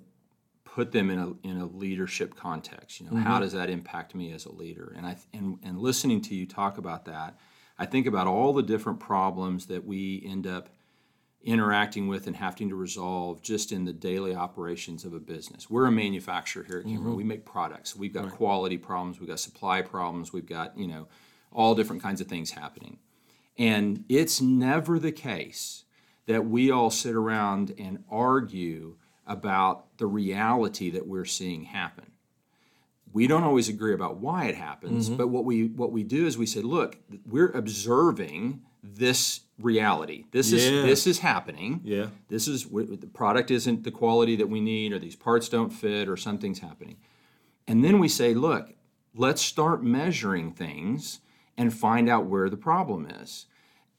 put 0.78 0.92
them 0.92 1.10
in 1.10 1.18
a 1.18 1.48
in 1.48 1.60
a 1.60 1.66
leadership 1.66 2.36
context. 2.36 3.00
You 3.00 3.10
know, 3.10 3.16
how 3.16 3.40
does 3.40 3.52
that 3.52 3.68
impact 3.68 4.14
me 4.14 4.32
as 4.32 4.46
a 4.46 4.52
leader? 4.52 4.94
And 4.96 5.04
I 5.04 5.16
and 5.32 5.58
and 5.64 5.76
listening 5.80 6.20
to 6.22 6.36
you 6.36 6.46
talk 6.46 6.78
about 6.78 7.06
that, 7.06 7.36
I 7.80 7.86
think 7.86 8.06
about 8.06 8.28
all 8.28 8.52
the 8.52 8.62
different 8.62 9.00
problems 9.00 9.66
that 9.66 9.84
we 9.84 10.22
end 10.24 10.46
up 10.46 10.68
interacting 11.42 12.08
with 12.08 12.26
and 12.26 12.36
having 12.36 12.68
to 12.68 12.74
resolve 12.74 13.40
just 13.42 13.70
in 13.70 13.84
the 13.84 13.92
daily 13.92 14.34
operations 14.34 15.04
of 15.04 15.14
a 15.14 15.20
business. 15.20 15.70
We're 15.70 15.86
a 15.86 15.92
manufacturer 15.92 16.64
here 16.64 16.78
at 16.78 16.84
Kimray. 16.84 16.98
Mm-hmm. 16.98 17.14
We 17.14 17.24
make 17.24 17.44
products. 17.44 17.94
We've 17.94 18.12
got 18.12 18.30
quality 18.32 18.76
problems, 18.76 19.20
we've 19.20 19.28
got 19.28 19.40
supply 19.40 19.82
problems, 19.82 20.32
we've 20.32 20.46
got, 20.46 20.76
you 20.76 20.88
know, 20.88 21.08
all 21.52 21.74
different 21.74 22.02
kinds 22.02 22.20
of 22.20 22.26
things 22.26 22.50
happening. 22.50 22.98
And 23.56 24.04
it's 24.08 24.40
never 24.40 24.98
the 24.98 25.12
case 25.12 25.84
that 26.26 26.46
we 26.46 26.70
all 26.70 26.90
sit 26.90 27.14
around 27.14 27.74
and 27.78 28.04
argue 28.10 28.96
about 29.26 29.96
the 29.98 30.06
reality 30.06 30.90
that 30.90 31.06
we're 31.06 31.24
seeing 31.24 31.64
happen. 31.64 32.12
We 33.12 33.26
don't 33.26 33.44
always 33.44 33.68
agree 33.68 33.94
about 33.94 34.18
why 34.18 34.46
it 34.46 34.54
happens, 34.54 35.08
mm-hmm. 35.08 35.16
but 35.16 35.28
what 35.28 35.44
we 35.44 35.68
what 35.68 35.92
we 35.92 36.02
do 36.02 36.26
is 36.26 36.36
we 36.36 36.46
say, 36.46 36.60
look, 36.60 36.98
we're 37.26 37.50
observing 37.50 38.62
this 38.82 39.40
reality. 39.60 40.24
This 40.30 40.52
is 40.52 40.64
this 40.84 41.06
is 41.06 41.18
happening. 41.18 41.80
Yeah. 41.84 42.06
This 42.28 42.48
is 42.48 42.64
the 42.64 43.10
product 43.12 43.50
isn't 43.50 43.84
the 43.84 43.90
quality 43.90 44.36
that 44.36 44.48
we 44.48 44.60
need, 44.60 44.92
or 44.92 44.98
these 44.98 45.16
parts 45.16 45.48
don't 45.48 45.70
fit, 45.70 46.08
or 46.08 46.16
something's 46.16 46.60
happening. 46.60 46.96
And 47.66 47.84
then 47.84 47.98
we 47.98 48.08
say, 48.08 48.32
look, 48.34 48.70
let's 49.14 49.42
start 49.42 49.82
measuring 49.82 50.52
things 50.52 51.20
and 51.56 51.74
find 51.74 52.08
out 52.08 52.26
where 52.26 52.48
the 52.48 52.56
problem 52.56 53.06
is. 53.06 53.46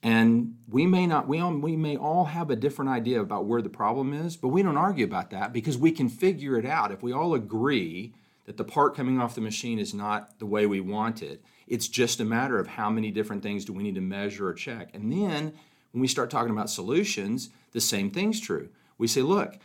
And 0.02 0.56
we 0.68 0.86
may 0.86 1.06
not, 1.06 1.28
we, 1.28 1.38
all, 1.40 1.52
we 1.52 1.76
may 1.76 1.96
all 1.96 2.24
have 2.24 2.50
a 2.50 2.56
different 2.56 2.90
idea 2.90 3.20
about 3.20 3.44
where 3.44 3.60
the 3.60 3.68
problem 3.68 4.14
is, 4.14 4.36
but 4.36 4.48
we 4.48 4.62
don't 4.62 4.78
argue 4.78 5.04
about 5.04 5.30
that 5.30 5.52
because 5.52 5.76
we 5.76 5.92
can 5.92 6.08
figure 6.08 6.58
it 6.58 6.64
out. 6.64 6.90
If 6.90 7.02
we 7.02 7.12
all 7.12 7.34
agree 7.34 8.14
that 8.46 8.56
the 8.56 8.64
part 8.64 8.96
coming 8.96 9.20
off 9.20 9.34
the 9.34 9.42
machine 9.42 9.78
is 9.78 9.92
not 9.92 10.38
the 10.38 10.46
way 10.46 10.64
we 10.64 10.80
want 10.80 11.22
it, 11.22 11.44
it's 11.70 11.88
just 11.88 12.20
a 12.20 12.24
matter 12.24 12.58
of 12.58 12.66
how 12.66 12.90
many 12.90 13.10
different 13.10 13.42
things 13.42 13.64
do 13.64 13.72
we 13.72 13.84
need 13.84 13.94
to 13.94 14.00
measure 14.00 14.48
or 14.48 14.52
check. 14.52 14.90
And 14.92 15.10
then 15.10 15.54
when 15.92 16.00
we 16.00 16.08
start 16.08 16.28
talking 16.28 16.50
about 16.50 16.68
solutions, 16.68 17.50
the 17.72 17.80
same 17.80 18.10
thing's 18.10 18.40
true. 18.40 18.68
We 18.98 19.06
say, 19.06 19.22
look, 19.22 19.56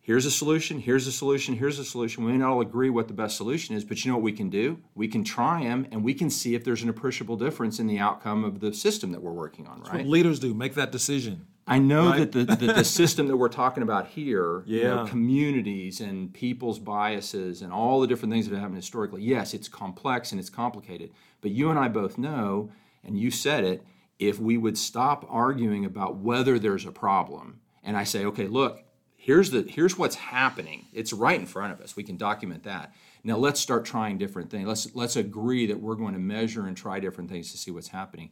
here's 0.00 0.26
a 0.26 0.30
solution, 0.30 0.78
here's 0.78 1.06
a 1.06 1.12
solution, 1.12 1.54
here's 1.54 1.78
a 1.78 1.84
solution. 1.84 2.22
We 2.22 2.32
may 2.32 2.38
not 2.38 2.50
all 2.50 2.60
agree 2.60 2.90
what 2.90 3.08
the 3.08 3.14
best 3.14 3.38
solution 3.38 3.74
is, 3.74 3.82
but 3.82 4.04
you 4.04 4.10
know 4.10 4.18
what 4.18 4.22
we 4.22 4.32
can 4.32 4.50
do? 4.50 4.78
We 4.94 5.08
can 5.08 5.24
try 5.24 5.64
them 5.64 5.88
and 5.90 6.04
we 6.04 6.12
can 6.12 6.28
see 6.28 6.54
if 6.54 6.64
there's 6.64 6.82
an 6.82 6.90
appreciable 6.90 7.36
difference 7.36 7.78
in 7.78 7.86
the 7.86 7.98
outcome 7.98 8.44
of 8.44 8.60
the 8.60 8.74
system 8.74 9.10
that 9.12 9.22
we're 9.22 9.32
working 9.32 9.66
on, 9.66 9.80
right? 9.80 9.94
What 9.94 10.06
leaders 10.06 10.38
do 10.38 10.52
make 10.52 10.74
that 10.74 10.92
decision. 10.92 11.46
I 11.66 11.78
know 11.78 12.12
that 12.12 12.32
the, 12.32 12.44
that 12.44 12.76
the 12.76 12.84
system 12.84 13.28
that 13.28 13.36
we're 13.36 13.48
talking 13.48 13.82
about 13.82 14.08
here, 14.08 14.62
you 14.82 14.84
know, 14.84 15.06
communities 15.06 16.00
and 16.00 16.32
people's 16.32 16.78
biases 16.78 17.62
and 17.62 17.72
all 17.72 18.00
the 18.00 18.06
different 18.06 18.32
things 18.32 18.46
that 18.46 18.54
have 18.54 18.60
happened 18.60 18.76
historically, 18.76 19.22
yes, 19.22 19.54
it's 19.54 19.68
complex 19.68 20.30
and 20.30 20.38
it's 20.38 20.50
complicated. 20.50 21.10
But 21.40 21.52
you 21.52 21.70
and 21.70 21.78
I 21.78 21.88
both 21.88 22.18
know, 22.18 22.70
and 23.02 23.18
you 23.18 23.30
said 23.30 23.64
it, 23.64 23.82
if 24.18 24.38
we 24.38 24.58
would 24.58 24.76
stop 24.76 25.26
arguing 25.28 25.84
about 25.84 26.16
whether 26.16 26.58
there's 26.58 26.84
a 26.84 26.92
problem, 26.92 27.60
and 27.82 27.96
I 27.96 28.04
say, 28.04 28.24
okay, 28.26 28.46
look, 28.46 28.82
here's 29.16 29.50
the 29.50 29.62
here's 29.62 29.96
what's 29.96 30.16
happening. 30.16 30.86
It's 30.92 31.12
right 31.12 31.38
in 31.38 31.46
front 31.46 31.72
of 31.72 31.80
us. 31.80 31.96
We 31.96 32.02
can 32.02 32.18
document 32.18 32.64
that. 32.64 32.92
Now 33.24 33.36
let's 33.38 33.58
start 33.58 33.86
trying 33.86 34.18
different 34.18 34.50
things. 34.50 34.68
Let's 34.68 34.94
let's 34.94 35.16
agree 35.16 35.66
that 35.66 35.80
we're 35.80 35.94
going 35.94 36.12
to 36.12 36.20
measure 36.20 36.66
and 36.66 36.76
try 36.76 37.00
different 37.00 37.30
things 37.30 37.50
to 37.52 37.58
see 37.58 37.70
what's 37.70 37.88
happening 37.88 38.30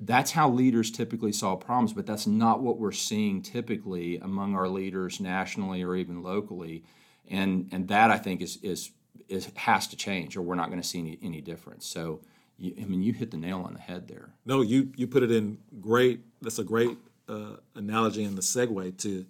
that's 0.00 0.32
how 0.32 0.48
leaders 0.50 0.90
typically 0.90 1.32
solve 1.32 1.60
problems, 1.60 1.92
but 1.92 2.06
that's 2.06 2.26
not 2.26 2.60
what 2.60 2.78
we're 2.78 2.92
seeing 2.92 3.42
typically 3.42 4.18
among 4.18 4.54
our 4.54 4.68
leaders 4.68 5.20
nationally 5.20 5.82
or 5.82 5.94
even 5.94 6.22
locally. 6.22 6.84
And 7.28 7.68
and 7.72 7.88
that 7.88 8.10
I 8.10 8.18
think 8.18 8.42
is 8.42 8.58
is, 8.62 8.90
is 9.28 9.50
has 9.54 9.86
to 9.88 9.96
change, 9.96 10.36
or 10.36 10.42
we're 10.42 10.56
not 10.56 10.68
going 10.68 10.82
to 10.82 10.86
see 10.86 10.98
any, 10.98 11.18
any 11.22 11.40
difference. 11.40 11.86
So, 11.86 12.20
you, 12.58 12.74
I 12.80 12.84
mean, 12.84 13.02
you 13.02 13.12
hit 13.12 13.30
the 13.30 13.36
nail 13.36 13.62
on 13.62 13.74
the 13.74 13.80
head 13.80 14.08
there. 14.08 14.34
No, 14.44 14.60
you 14.60 14.92
you 14.96 15.06
put 15.06 15.22
it 15.22 15.30
in 15.30 15.58
great. 15.80 16.20
That's 16.42 16.58
a 16.58 16.64
great 16.64 16.98
uh, 17.28 17.56
analogy 17.74 18.24
and 18.24 18.36
the 18.36 18.42
segue 18.42 18.98
to 18.98 19.24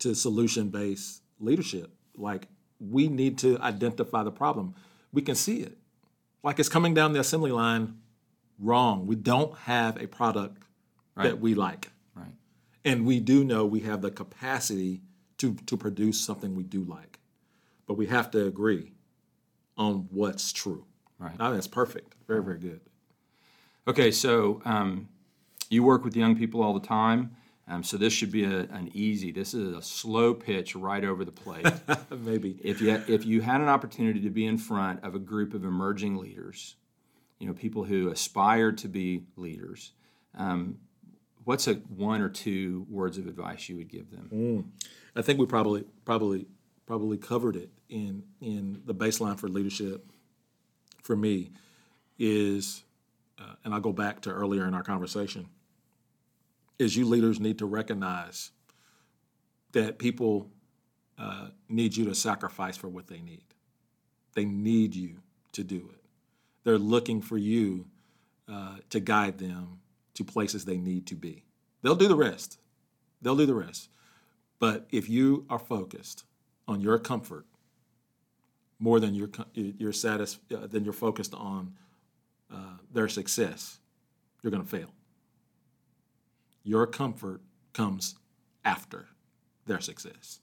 to 0.00 0.14
solution 0.14 0.70
based 0.70 1.22
leadership. 1.38 1.92
Like 2.16 2.48
we 2.80 3.08
need 3.08 3.38
to 3.38 3.58
identify 3.60 4.22
the 4.22 4.32
problem. 4.32 4.74
We 5.12 5.22
can 5.22 5.34
see 5.34 5.60
it. 5.60 5.78
Like 6.42 6.58
it's 6.58 6.68
coming 6.68 6.94
down 6.94 7.12
the 7.12 7.20
assembly 7.20 7.52
line 7.52 7.98
wrong. 8.58 9.06
We 9.06 9.16
don't 9.16 9.56
have 9.58 10.00
a 10.00 10.06
product 10.06 10.62
that 11.16 11.40
we 11.40 11.54
like, 11.54 11.90
Right. 12.14 12.34
and 12.84 13.06
we 13.06 13.20
do 13.20 13.42
know 13.44 13.64
we 13.64 13.80
have 13.80 14.02
the 14.02 14.10
capacity 14.10 15.00
to 15.38 15.54
to 15.66 15.76
produce 15.76 16.20
something 16.20 16.54
we 16.54 16.62
do 16.64 16.84
like, 16.84 17.18
but 17.86 17.94
we 17.94 18.06
have 18.06 18.30
to 18.32 18.46
agree 18.46 18.92
on 19.78 20.08
what's 20.10 20.52
true. 20.52 20.84
Right. 21.18 21.32
I 21.38 21.44
think 21.46 21.54
that's 21.54 21.66
perfect. 21.68 22.14
Very 22.26 22.42
very 22.42 22.58
good. 22.58 22.80
Okay, 23.88 24.10
so 24.10 24.60
um, 24.64 25.08
you 25.70 25.82
work 25.82 26.04
with 26.04 26.16
young 26.16 26.36
people 26.36 26.62
all 26.62 26.74
the 26.74 26.86
time. 26.86 27.36
Um, 27.68 27.82
so 27.82 27.96
this 27.96 28.12
should 28.12 28.30
be 28.30 28.44
a, 28.44 28.60
an 28.60 28.90
easy. 28.94 29.32
This 29.32 29.52
is 29.52 29.74
a 29.74 29.82
slow 29.82 30.34
pitch 30.34 30.76
right 30.76 31.02
over 31.04 31.24
the 31.24 31.32
plate. 31.32 31.66
Maybe 32.10 32.58
if 32.62 32.80
you 32.80 33.02
if 33.08 33.24
you 33.26 33.40
had 33.40 33.60
an 33.60 33.68
opportunity 33.68 34.20
to 34.20 34.30
be 34.30 34.46
in 34.46 34.58
front 34.58 35.02
of 35.02 35.14
a 35.14 35.18
group 35.18 35.52
of 35.54 35.64
emerging 35.64 36.16
leaders, 36.16 36.76
you 37.38 37.46
know, 37.46 37.52
people 37.52 37.84
who 37.84 38.08
aspire 38.10 38.72
to 38.72 38.88
be 38.88 39.22
leaders, 39.36 39.92
um, 40.36 40.78
what's 41.44 41.66
a 41.68 41.74
one 41.74 42.20
or 42.20 42.28
two 42.28 42.86
words 42.90 43.18
of 43.18 43.26
advice 43.26 43.68
you 43.68 43.76
would 43.76 43.88
give 43.88 44.10
them? 44.10 44.28
I 45.14 45.22
think 45.22 45.38
we 45.38 45.46
probably 45.46 45.84
probably 46.04 46.46
probably 46.86 47.18
covered 47.18 47.56
it 47.56 47.70
in 47.88 48.22
in 48.40 48.82
the 48.84 48.94
baseline 48.94 49.38
for 49.38 49.48
leadership. 49.48 50.10
For 51.02 51.14
me, 51.14 51.52
is 52.18 52.82
uh, 53.38 53.54
and 53.64 53.72
I'll 53.74 53.80
go 53.80 53.92
back 53.92 54.22
to 54.22 54.30
earlier 54.30 54.66
in 54.66 54.74
our 54.74 54.82
conversation. 54.82 55.48
Is 56.78 56.96
you 56.96 57.06
leaders 57.06 57.40
need 57.40 57.58
to 57.58 57.66
recognize 57.66 58.50
that 59.72 59.98
people 59.98 60.50
uh, 61.18 61.48
need 61.68 61.96
you 61.96 62.06
to 62.06 62.14
sacrifice 62.14 62.76
for 62.76 62.88
what 62.88 63.06
they 63.06 63.20
need. 63.20 63.44
They 64.34 64.44
need 64.44 64.94
you 64.94 65.16
to 65.52 65.64
do 65.64 65.90
it. 65.92 66.05
They're 66.66 66.78
looking 66.78 67.20
for 67.22 67.38
you 67.38 67.86
uh, 68.48 68.78
to 68.90 68.98
guide 68.98 69.38
them 69.38 69.78
to 70.14 70.24
places 70.24 70.64
they 70.64 70.78
need 70.78 71.06
to 71.06 71.14
be. 71.14 71.44
They'll 71.82 71.94
do 71.94 72.08
the 72.08 72.16
rest. 72.16 72.58
They'll 73.22 73.36
do 73.36 73.46
the 73.46 73.54
rest. 73.54 73.88
But 74.58 74.88
if 74.90 75.08
you 75.08 75.46
are 75.48 75.60
focused 75.60 76.24
on 76.66 76.80
your 76.80 76.98
comfort 76.98 77.46
more 78.80 78.98
than 78.98 79.14
you're 79.14 79.30
you're 79.54 79.92
uh, 79.92 80.26
than 80.66 80.82
you're 80.82 80.92
focused 80.92 81.34
on 81.34 81.76
uh, 82.52 82.78
their 82.92 83.06
success, 83.06 83.78
you're 84.42 84.50
going 84.50 84.64
to 84.64 84.68
fail. 84.68 84.90
Your 86.64 86.88
comfort 86.88 87.42
comes 87.74 88.16
after 88.64 89.06
their 89.66 89.80
success. 89.80 90.40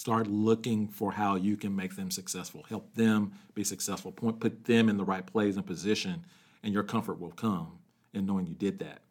Start 0.00 0.28
looking 0.28 0.88
for 0.88 1.12
how 1.12 1.34
you 1.34 1.58
can 1.58 1.76
make 1.76 1.94
them 1.94 2.10
successful, 2.10 2.64
help 2.70 2.94
them 2.94 3.32
be 3.52 3.62
successful, 3.62 4.10
point, 4.10 4.40
put 4.40 4.64
them 4.64 4.88
in 4.88 4.96
the 4.96 5.04
right 5.04 5.26
place 5.26 5.56
and 5.56 5.66
position, 5.66 6.24
and 6.62 6.72
your 6.72 6.82
comfort 6.82 7.20
will 7.20 7.32
come 7.32 7.72
in 8.14 8.24
knowing 8.24 8.46
you 8.46 8.54
did 8.54 8.78
that. 8.78 9.02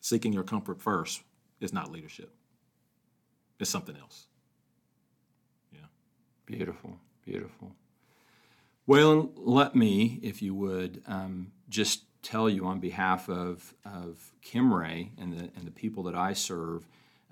Seeking 0.00 0.32
your 0.32 0.44
comfort 0.44 0.80
first 0.80 1.22
is 1.58 1.72
not 1.72 1.90
leadership. 1.90 2.32
It's 3.58 3.68
something 3.68 3.96
else. 3.96 4.26
Yeah. 5.72 5.86
Beautiful, 6.46 7.00
beautiful. 7.24 7.72
Waylon, 8.88 9.32
let 9.34 9.74
me, 9.74 10.20
if 10.22 10.40
you 10.40 10.54
would, 10.54 11.02
um, 11.08 11.50
just 11.68 12.04
tell 12.22 12.48
you 12.48 12.64
on 12.64 12.78
behalf 12.78 13.28
of, 13.28 13.74
of 13.84 14.32
Kimray 14.40 15.08
and 15.18 15.32
the, 15.32 15.50
and 15.56 15.66
the 15.66 15.72
people 15.72 16.04
that 16.04 16.14
I 16.14 16.32
serve, 16.32 16.86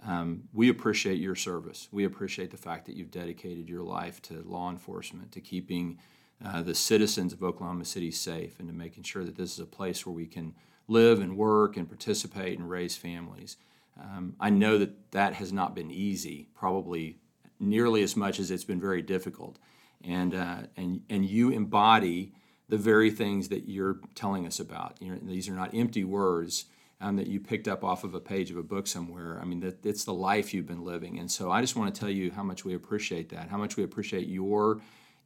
um, 0.07 0.45
we 0.53 0.69
appreciate 0.69 1.19
your 1.19 1.35
service. 1.35 1.89
We 1.93 2.05
appreciate 2.05 2.51
the 2.51 2.57
fact 2.57 2.87
that 2.87 2.97
you've 2.97 3.11
dedicated 3.11 3.69
your 3.69 3.83
life 3.83 4.23
to 4.23 4.43
law 4.47 4.71
enforcement, 4.71 5.33
to 5.33 5.41
keeping 5.41 5.99
uh, 6.45 6.63
the 6.63 6.75
citizens 6.75 7.33
of 7.33 7.43
Oklahoma 7.43 7.85
City 7.85 8.11
safe, 8.11 8.59
and 8.59 8.69
to 8.69 8.75
making 8.75 9.05
sure 9.05 9.25
that 9.25 9.37
this 9.37 9.53
is 9.53 9.61
a 9.61 9.67
place 9.67 10.07
where 10.07 10.15
we 10.15 10.27
can 10.27 10.55
live 10.89 11.21
and 11.21 11.37
work 11.37 11.77
and 11.77 11.89
participate 11.89 12.59
and 12.59 12.69
raise 12.69 12.97
families. 12.97 13.57
Um, 14.01 14.35
I 14.41 14.51
know 14.51 14.79
that 14.79 15.13
that 15.13 15.35
has 15.35 15.53
not 15.53 15.75
been 15.75 15.91
easy, 15.91 16.49
probably 16.55 17.19
nearly 17.59 18.03
as 18.03 18.17
much 18.17 18.41
as 18.41 18.51
it's 18.51 18.65
been 18.65 18.81
very 18.81 19.03
difficult. 19.03 19.59
And, 20.03 20.35
uh, 20.35 20.63
and, 20.77 21.03
and 21.11 21.27
you 21.27 21.51
embody 21.51 22.33
the 22.71 22.79
very 22.79 23.11
things 23.11 23.49
that 23.49 23.69
you're 23.69 23.99
telling 24.15 24.47
us 24.47 24.59
about. 24.59 24.97
You 25.01 25.13
know, 25.13 25.19
these 25.23 25.49
are 25.49 25.55
not 25.55 25.75
empty 25.75 26.05
words 26.05 26.65
um, 27.01 27.17
that 27.17 27.27
you 27.27 27.41
picked 27.41 27.69
up 27.69 27.83
off 27.83 28.05
of 28.05 28.15
a 28.15 28.21
page 28.21 28.51
of 28.51 28.57
a 28.57 28.63
book 28.63 28.87
somewhere. 28.87 29.39
I 29.41 29.45
mean, 29.45 29.61
that, 29.61 29.85
it's 29.85 30.05
the 30.05 30.15
life 30.15 30.53
you've 30.53 30.67
been 30.67 30.85
living. 30.85 31.19
And 31.19 31.31
so 31.31 31.51
I 31.51 31.61
just 31.61 31.77
want 31.77 31.95
to 31.95 31.99
tell 31.99 32.11
you 32.11 32.31
how 32.31 32.43
much 32.43 32.65
we 32.65 32.75
appreciate 32.75 33.31
that, 33.31 33.49
how 33.49 33.57
much 33.57 33.77
we 33.77 33.85
appreciate 33.85 34.29
your 34.29 34.81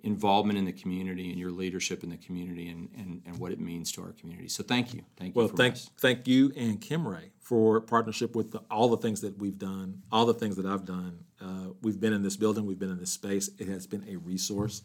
involvement 0.04 0.58
in 0.58 0.66
the 0.66 0.72
community 0.72 1.30
and 1.30 1.38
your 1.38 1.50
leadership 1.50 2.04
in 2.04 2.10
the 2.10 2.16
community 2.18 2.68
and, 2.68 2.90
and, 2.96 3.22
and 3.24 3.38
what 3.38 3.50
it 3.50 3.58
means 3.58 3.90
to 3.90 4.02
our 4.02 4.12
community. 4.12 4.48
So 4.48 4.62
thank 4.62 4.92
you. 4.92 5.02
Thank 5.16 5.34
you 5.34 5.40
Well, 5.40 5.48
thank 5.48 5.74
us. 5.74 5.90
thank 5.98 6.28
you 6.28 6.52
and 6.56 6.78
Kimray 6.80 7.30
for 7.40 7.80
partnership 7.80 8.37
with 8.37 8.52
the, 8.52 8.60
all 8.70 8.88
the 8.88 8.98
things 8.98 9.22
that 9.22 9.38
we've 9.38 9.58
done, 9.58 10.02
all 10.12 10.26
the 10.26 10.34
things 10.34 10.56
that 10.56 10.66
I've 10.66 10.84
done. 10.84 11.20
Uh, 11.40 11.68
we've 11.82 11.98
been 11.98 12.12
in 12.12 12.22
this 12.22 12.37
building, 12.37 12.66
we've 12.66 12.78
been 12.78 12.90
in 12.90 12.98
this 13.00 13.12
space. 13.12 13.48
It 13.58 13.66
has 13.68 13.87
been 13.87 14.04
a 14.08 14.16
resource 14.16 14.82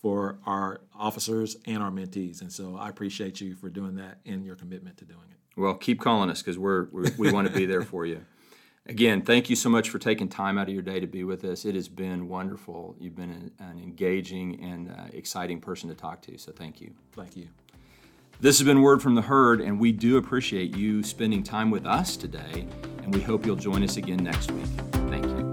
for 0.00 0.38
our 0.46 0.80
officers 0.98 1.56
and 1.66 1.82
our 1.82 1.90
mentees, 1.90 2.40
and 2.40 2.50
so 2.50 2.76
I 2.76 2.88
appreciate 2.88 3.40
you 3.40 3.54
for 3.54 3.70
doing 3.70 3.94
that 3.96 4.18
and 4.26 4.44
your 4.44 4.56
commitment 4.56 4.96
to 4.96 5.04
doing 5.04 5.20
it. 5.30 5.36
Well, 5.56 5.74
keep 5.74 6.00
calling 6.00 6.30
us 6.30 6.40
because 6.40 6.58
we're, 6.58 6.88
we're 6.90 7.10
we 7.18 7.30
want 7.30 7.48
to 7.48 7.54
be 7.54 7.66
there 7.66 7.82
for 7.82 8.06
you. 8.06 8.24
Again, 8.86 9.22
thank 9.22 9.48
you 9.48 9.54
so 9.54 9.68
much 9.68 9.90
for 9.90 10.00
taking 10.00 10.28
time 10.28 10.58
out 10.58 10.66
of 10.66 10.74
your 10.74 10.82
day 10.82 10.98
to 10.98 11.06
be 11.06 11.22
with 11.22 11.44
us. 11.44 11.64
It 11.64 11.76
has 11.76 11.88
been 11.88 12.28
wonderful. 12.28 12.96
You've 12.98 13.14
been 13.14 13.30
an, 13.30 13.52
an 13.60 13.78
engaging 13.78 14.60
and 14.60 14.90
uh, 14.90 15.04
exciting 15.12 15.60
person 15.60 15.88
to 15.88 15.94
talk 15.94 16.20
to, 16.22 16.36
so 16.36 16.50
thank 16.50 16.80
you. 16.80 16.92
Thank 17.12 17.36
you. 17.36 17.48
This 18.40 18.58
has 18.58 18.66
been 18.66 18.82
Word 18.82 19.00
from 19.00 19.14
the 19.14 19.22
Herd, 19.22 19.60
and 19.60 19.78
we 19.78 19.92
do 19.92 20.16
appreciate 20.16 20.76
you 20.76 21.04
spending 21.04 21.44
time 21.44 21.70
with 21.70 21.86
us 21.86 22.16
today, 22.16 22.66
and 23.04 23.14
we 23.14 23.20
hope 23.20 23.46
you'll 23.46 23.54
join 23.54 23.84
us 23.84 23.98
again 23.98 24.24
next 24.24 24.50
week. 24.50 24.66
Thank 24.92 25.26
you. 25.26 25.50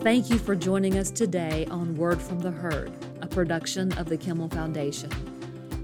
Thank 0.00 0.30
you 0.30 0.38
for 0.38 0.56
joining 0.56 0.96
us 0.96 1.10
today 1.10 1.66
on 1.70 1.94
Word 1.96 2.22
from 2.22 2.40
the 2.40 2.50
Herd, 2.50 2.90
a 3.20 3.26
production 3.26 3.92
of 3.98 4.08
the 4.08 4.16
Kimray 4.16 4.50
Foundation. 4.54 5.10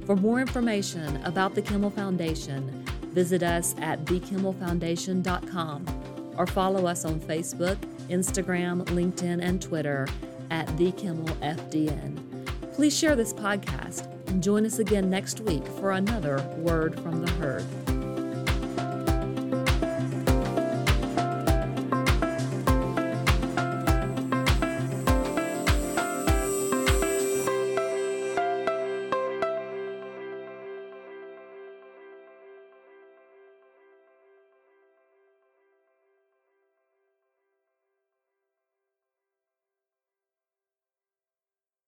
For 0.07 0.15
more 0.15 0.41
information 0.41 1.21
about 1.25 1.57
the 1.57 1.63
Kimray 1.63 1.93
Foundation, 1.93 2.85
visit 3.07 3.43
us 3.43 3.75
at 3.79 4.05
thekimrayfoundation.com 4.05 6.35
or 6.39 6.47
follow 6.47 6.87
us 6.87 7.05
on 7.05 7.19
Facebook, 7.19 7.77
Instagram, 8.09 8.85
LinkedIn, 8.85 9.43
and 9.43 9.61
Twitter 9.61 10.07
at 10.53 10.69
thekimrayfdn. 10.69 12.45
Please 12.75 12.97
share 12.97 13.17
this 13.17 13.33
podcast 13.33 14.07
and 14.29 14.41
join 14.41 14.65
us 14.65 14.79
again 14.79 15.11
next 15.11 15.41
week 15.41 15.67
for 15.67 15.91
another 15.91 16.41
Word 16.59 17.01
from 17.01 17.25
the 17.25 17.33
Herd. 17.33 17.67